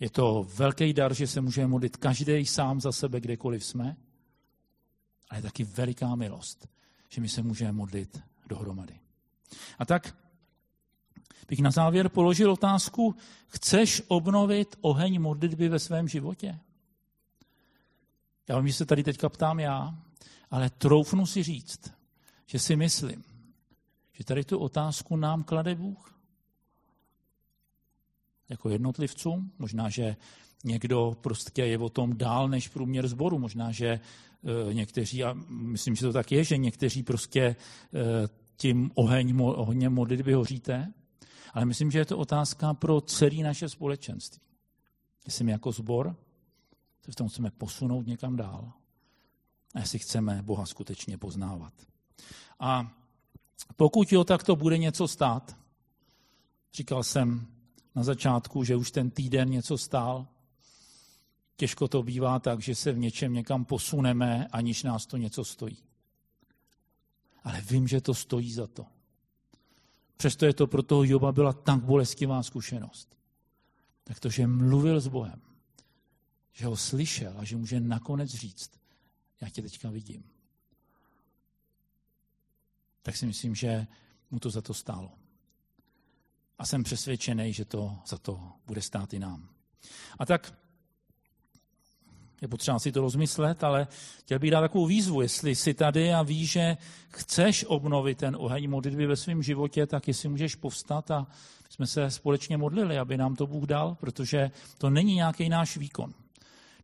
Je 0.00 0.10
to 0.10 0.46
velký 0.54 0.92
dar, 0.92 1.14
že 1.14 1.26
se 1.26 1.40
můžeme 1.40 1.66
modlit 1.66 1.96
každý 1.96 2.46
sám 2.46 2.80
za 2.80 2.92
sebe, 2.92 3.20
kdekoliv 3.20 3.64
jsme, 3.64 3.96
ale 5.30 5.38
je 5.38 5.42
taky 5.42 5.64
veliká 5.64 6.14
milost, 6.14 6.68
že 7.08 7.20
my 7.20 7.28
se 7.28 7.42
můžeme 7.42 7.72
modlit 7.72 8.22
dohromady. 8.46 9.00
A 9.78 9.84
tak 9.84 10.16
bych 11.48 11.60
na 11.60 11.70
závěr 11.70 12.08
položil 12.08 12.52
otázku, 12.52 13.16
chceš 13.46 14.02
obnovit 14.08 14.76
oheň 14.80 15.20
modlitby 15.20 15.68
ve 15.68 15.78
svém 15.78 16.08
životě? 16.08 16.58
Já 18.48 18.58
vím, 18.58 18.68
že 18.68 18.74
se 18.74 18.86
tady 18.86 19.04
teďka 19.04 19.28
ptám 19.28 19.60
já, 19.60 19.98
ale 20.50 20.70
troufnu 20.70 21.26
si 21.26 21.42
říct, 21.42 21.92
že 22.46 22.58
si 22.58 22.76
myslím, 22.76 23.24
že 24.12 24.24
tady 24.24 24.44
tu 24.44 24.58
otázku 24.58 25.16
nám 25.16 25.42
klade 25.42 25.74
Bůh. 25.74 26.14
Jako 28.48 28.68
jednotlivcům, 28.68 29.52
možná, 29.58 29.88
že 29.88 30.16
někdo 30.64 31.16
prostě 31.20 31.62
je 31.62 31.78
o 31.78 31.88
tom 31.88 32.16
dál 32.16 32.48
než 32.48 32.68
průměr 32.68 33.08
zboru, 33.08 33.38
možná, 33.38 33.72
že 33.72 33.86
e, 33.86 34.74
někteří, 34.74 35.24
a 35.24 35.32
myslím, 35.48 35.94
že 35.94 36.06
to 36.06 36.12
tak 36.12 36.32
je, 36.32 36.44
že 36.44 36.56
někteří 36.56 37.02
prostě 37.02 37.42
e, 37.42 37.56
tím 38.56 38.90
oheň, 38.94 39.40
ohněm 39.40 39.92
modlitby 39.92 40.32
hoříte, 40.32 40.92
ale 41.52 41.64
myslím, 41.64 41.90
že 41.90 41.98
je 41.98 42.04
to 42.04 42.18
otázka 42.18 42.74
pro 42.74 43.00
celé 43.00 43.36
naše 43.36 43.68
společenství. 43.68 44.42
My 45.42 45.50
jako 45.50 45.72
zbor 45.72 46.16
se 47.04 47.12
v 47.12 47.14
tom 47.14 47.28
chceme 47.28 47.50
posunout 47.50 48.06
někam 48.06 48.36
dál 48.36 48.72
a 49.74 49.78
jestli 49.78 49.98
chceme 49.98 50.42
Boha 50.42 50.66
skutečně 50.66 51.18
poznávat. 51.18 51.74
A 52.60 52.96
pokud 53.76 54.12
jo, 54.12 54.24
tak 54.24 54.42
to 54.42 54.56
bude 54.56 54.78
něco 54.78 55.08
stát. 55.08 55.56
Říkal 56.74 57.02
jsem 57.02 57.46
na 57.94 58.02
začátku, 58.02 58.64
že 58.64 58.76
už 58.76 58.90
ten 58.90 59.10
týden 59.10 59.50
něco 59.50 59.78
stál. 59.78 60.26
Těžko 61.56 61.88
to 61.88 62.02
bývá 62.02 62.38
tak, 62.38 62.60
že 62.60 62.74
se 62.74 62.92
v 62.92 62.98
něčem 62.98 63.32
někam 63.32 63.64
posuneme, 63.64 64.46
aniž 64.52 64.82
nás 64.82 65.06
to 65.06 65.16
něco 65.16 65.44
stojí. 65.44 65.78
Ale 67.44 67.60
vím, 67.60 67.88
že 67.88 68.00
to 68.00 68.14
stojí 68.14 68.52
za 68.52 68.66
to. 68.66 68.86
Přesto 70.16 70.46
je 70.46 70.54
to 70.54 70.66
pro 70.66 70.82
toho 70.82 71.04
Joba 71.04 71.32
byla 71.32 71.52
tak 71.52 71.84
bolestivá 71.84 72.42
zkušenost. 72.42 73.18
Tak 74.04 74.20
to, 74.20 74.28
že 74.28 74.46
mluvil 74.46 75.00
s 75.00 75.08
Bohem, 75.08 75.40
že 76.52 76.66
ho 76.66 76.76
slyšel 76.76 77.34
a 77.38 77.44
že 77.44 77.56
může 77.56 77.80
nakonec 77.80 78.30
říct, 78.30 78.70
já 79.40 79.48
tě 79.48 79.62
teďka 79.62 79.90
vidím. 79.90 80.24
Tak 83.02 83.16
si 83.16 83.26
myslím, 83.26 83.54
že 83.54 83.86
mu 84.30 84.38
to 84.38 84.50
za 84.50 84.62
to 84.62 84.74
stálo. 84.74 85.10
A 86.58 86.66
jsem 86.66 86.82
přesvědčený, 86.82 87.52
že 87.52 87.64
to 87.64 87.98
za 88.06 88.18
to 88.18 88.52
bude 88.66 88.82
stát 88.82 89.14
i 89.14 89.18
nám. 89.18 89.48
A 90.18 90.26
tak 90.26 90.54
je 92.42 92.48
potřeba 92.48 92.78
si 92.78 92.92
to 92.92 93.00
rozmyslet, 93.00 93.64
ale 93.64 93.86
chtěl 94.20 94.38
bych 94.38 94.50
dát 94.50 94.60
takovou 94.60 94.86
výzvu, 94.86 95.20
jestli 95.20 95.54
jsi 95.54 95.74
tady 95.74 96.12
a 96.12 96.22
víš, 96.22 96.50
že 96.50 96.76
chceš 97.08 97.64
obnovit 97.64 98.18
ten 98.18 98.36
oheň 98.38 98.70
modlitby 98.70 99.06
ve 99.06 99.16
svém 99.16 99.42
životě, 99.42 99.86
tak 99.86 100.08
jestli 100.08 100.28
můžeš 100.28 100.54
povstat 100.54 101.10
a 101.10 101.26
jsme 101.70 101.86
se 101.86 102.10
společně 102.10 102.56
modlili, 102.56 102.98
aby 102.98 103.16
nám 103.16 103.36
to 103.36 103.46
Bůh 103.46 103.64
dal, 103.64 103.94
protože 103.94 104.50
to 104.78 104.90
není 104.90 105.14
nějaký 105.14 105.48
náš 105.48 105.76
výkon. 105.76 106.14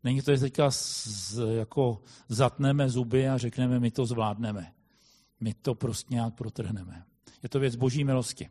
Není 0.04 0.22
to, 0.22 0.34
že 0.34 0.40
teďka 0.40 0.70
z, 0.70 1.38
jako 1.58 2.02
zatneme 2.28 2.88
zuby 2.88 3.28
a 3.28 3.38
řekneme, 3.38 3.80
my 3.80 3.90
to 3.90 4.06
zvládneme. 4.06 4.72
My 5.40 5.54
to 5.54 5.74
prostě 5.74 6.14
nějak 6.14 6.34
protrhneme. 6.34 7.04
Je 7.42 7.48
to 7.48 7.60
věc 7.60 7.76
boží 7.76 8.04
milosti. 8.04 8.48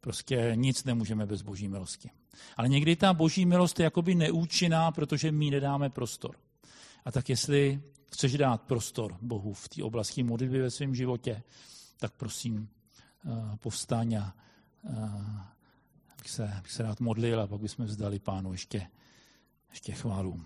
Prostě 0.00 0.52
nic 0.54 0.84
nemůžeme 0.84 1.26
bez 1.26 1.42
boží 1.42 1.68
milosti. 1.68 2.10
Ale 2.56 2.68
někdy 2.68 2.96
ta 2.96 3.14
boží 3.14 3.46
milost 3.46 3.78
je 3.78 3.84
jakoby 3.84 4.14
neúčinná, 4.14 4.90
protože 4.90 5.32
my 5.32 5.50
nedáme 5.50 5.90
prostor. 5.90 6.36
A 7.04 7.12
tak 7.12 7.28
jestli 7.28 7.82
chceš 8.12 8.36
dát 8.36 8.62
prostor 8.62 9.16
Bohu 9.22 9.52
v 9.52 9.68
té 9.68 9.82
oblasti 9.82 10.22
modlitby 10.22 10.60
ve 10.60 10.70
svém 10.70 10.94
životě, 10.94 11.42
tak 11.98 12.12
prosím, 12.12 12.68
eh, 13.26 13.56
povstaň 13.56 14.14
a 14.14 14.34
eh, 14.84 15.58
bych 16.18 16.30
se, 16.30 16.52
bych 16.62 16.72
se 16.72 16.82
rád 16.82 17.00
modlil 17.00 17.40
a 17.40 17.46
pak 17.46 17.60
bychom 17.60 17.86
vzdali 17.86 18.18
pánu 18.18 18.52
ještě, 18.52 18.86
ještě 19.70 19.92
chválu. 19.92 20.40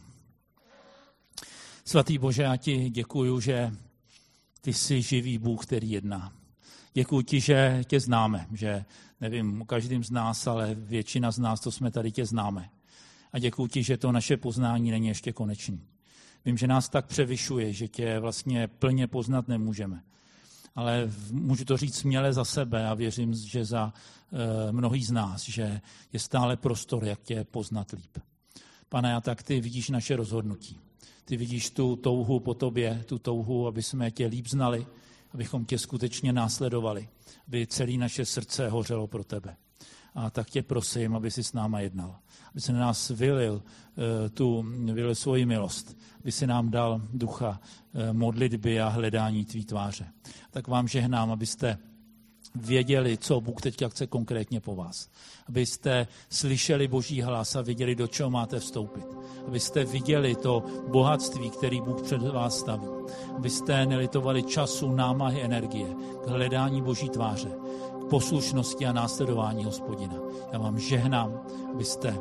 Svatý 1.84 2.18
Bože, 2.18 2.42
já 2.42 2.56
ti 2.56 2.90
děkuju, 2.90 3.40
že 3.40 3.72
ty 4.60 4.72
jsi 4.72 5.02
živý 5.02 5.38
Bůh, 5.38 5.66
který 5.66 5.90
jedná. 5.90 6.32
Děkuji 6.94 7.22
ti, 7.22 7.40
že 7.40 7.84
tě 7.86 8.00
známe, 8.00 8.46
že 8.52 8.84
nevím 9.20 9.62
o 9.62 9.64
každým 9.64 10.04
z 10.04 10.10
nás, 10.10 10.46
ale 10.46 10.74
většina 10.74 11.30
z 11.30 11.38
nás, 11.38 11.60
to 11.60 11.70
jsme 11.70 11.90
tady 11.90 12.12
tě 12.12 12.26
známe. 12.26 12.70
A 13.32 13.38
děkuji 13.38 13.66
ti, 13.66 13.82
že 13.82 13.96
to 13.96 14.12
naše 14.12 14.36
poznání 14.36 14.90
není 14.90 15.08
ještě 15.08 15.32
konečný. 15.32 15.86
Vím, 16.44 16.56
že 16.56 16.66
nás 16.66 16.88
tak 16.88 17.06
převyšuje, 17.06 17.72
že 17.72 17.88
tě 17.88 18.18
vlastně 18.18 18.68
plně 18.68 19.06
poznat 19.06 19.48
nemůžeme. 19.48 20.02
Ale 20.74 21.10
můžu 21.30 21.64
to 21.64 21.76
říct 21.76 21.96
směle 21.96 22.32
za 22.32 22.44
sebe 22.44 22.88
a 22.88 22.94
věřím, 22.94 23.34
že 23.34 23.64
za 23.64 23.92
e, 24.68 24.72
mnohý 24.72 25.04
z 25.04 25.10
nás, 25.10 25.42
že 25.42 25.80
je 26.12 26.20
stále 26.20 26.56
prostor, 26.56 27.04
jak 27.04 27.22
tě 27.22 27.44
poznat 27.44 27.90
líp. 27.92 28.18
Pane, 28.92 29.14
a 29.14 29.20
tak 29.20 29.42
ty 29.42 29.60
vidíš 29.60 29.90
naše 29.90 30.16
rozhodnutí. 30.16 30.78
Ty 31.24 31.36
vidíš 31.36 31.70
tu 31.70 31.96
touhu 31.96 32.40
po 32.40 32.54
tobě, 32.54 33.04
tu 33.06 33.18
touhu, 33.18 33.66
aby 33.66 33.82
jsme 33.82 34.10
tě 34.10 34.26
líp 34.26 34.46
znali, 34.46 34.86
abychom 35.34 35.64
tě 35.64 35.78
skutečně 35.78 36.32
následovali, 36.32 37.08
aby 37.48 37.66
celé 37.66 37.92
naše 37.92 38.24
srdce 38.24 38.68
hořelo 38.68 39.06
pro 39.06 39.24
tebe. 39.24 39.56
A 40.14 40.30
tak 40.30 40.50
tě 40.50 40.62
prosím, 40.62 41.16
aby 41.16 41.30
si 41.30 41.44
s 41.44 41.52
náma 41.52 41.80
jednal, 41.80 42.18
aby 42.50 42.60
se 42.60 42.72
na 42.72 42.78
nás 42.78 43.08
vylil 43.08 43.62
eh, 43.62 44.28
tu 44.28 44.64
vylil 44.92 45.14
svoji 45.14 45.46
milost, 45.46 45.96
aby 46.20 46.32
si 46.32 46.46
nám 46.46 46.70
dal 46.70 47.00
ducha 47.12 47.60
eh, 47.94 48.12
modlitby 48.12 48.80
a 48.80 48.88
hledání 48.88 49.44
tvý 49.44 49.64
tváře. 49.64 50.06
Tak 50.50 50.68
vám 50.68 50.88
žehnám, 50.88 51.30
abyste 51.30 51.78
věděli, 52.54 53.18
co 53.18 53.40
Bůh 53.40 53.60
teďka 53.60 53.88
chce 53.88 54.06
konkrétně 54.06 54.60
po 54.60 54.74
vás. 54.74 55.08
Abyste 55.48 56.06
slyšeli 56.30 56.88
Boží 56.88 57.22
hlas 57.22 57.56
a 57.56 57.62
viděli, 57.62 57.94
do 57.94 58.06
čeho 58.06 58.30
máte 58.30 58.60
vstoupit. 58.60 59.06
Abyste 59.46 59.84
viděli 59.84 60.34
to 60.34 60.62
bohatství, 60.88 61.50
který 61.50 61.80
Bůh 61.80 62.02
před 62.02 62.22
vás 62.22 62.58
staví. 62.58 62.86
Abyste 63.36 63.86
nelitovali 63.86 64.42
času, 64.42 64.92
námahy, 64.92 65.42
energie 65.42 65.86
k 66.24 66.26
hledání 66.26 66.82
Boží 66.82 67.08
tváře, 67.08 67.50
k 68.02 68.04
poslušnosti 68.10 68.86
a 68.86 68.92
následování 68.92 69.64
hospodina. 69.64 70.16
Já 70.52 70.58
vám 70.58 70.78
žehnám, 70.78 71.40
abyste 71.74 72.18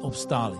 obstáli, 0.00 0.58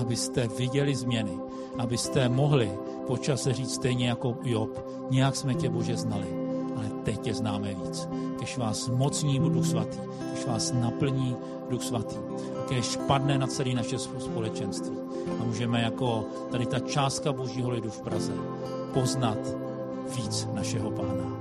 abyste 0.00 0.48
viděli 0.48 0.94
změny, 0.94 1.38
abyste 1.78 2.28
mohli 2.28 2.72
počase 3.06 3.52
říct 3.52 3.74
stejně 3.74 4.08
jako 4.08 4.36
Job, 4.42 4.88
nějak 5.10 5.36
jsme 5.36 5.54
tě 5.54 5.70
Bože 5.70 5.96
znali 5.96 6.47
ale 6.88 7.02
teď 7.02 7.20
tě 7.20 7.34
známe 7.34 7.74
víc. 7.74 8.08
Kež 8.38 8.58
vás 8.58 8.88
mocní 8.88 9.38
Duch 9.38 9.66
Svatý, 9.66 9.98
kež 10.34 10.46
vás 10.46 10.72
naplní 10.72 11.36
Duch 11.70 11.82
Svatý, 11.82 12.16
a 12.58 12.68
kež 12.68 12.96
padne 13.06 13.38
na 13.38 13.46
celé 13.46 13.74
naše 13.74 13.98
společenství. 13.98 14.96
A 15.40 15.44
můžeme 15.44 15.82
jako 15.82 16.24
tady 16.50 16.66
ta 16.66 16.78
částka 16.78 17.32
Božího 17.32 17.70
lidu 17.70 17.90
v 17.90 18.00
Praze 18.00 18.32
poznat 18.94 19.38
víc 20.16 20.48
našeho 20.54 20.90
Pána. 20.90 21.37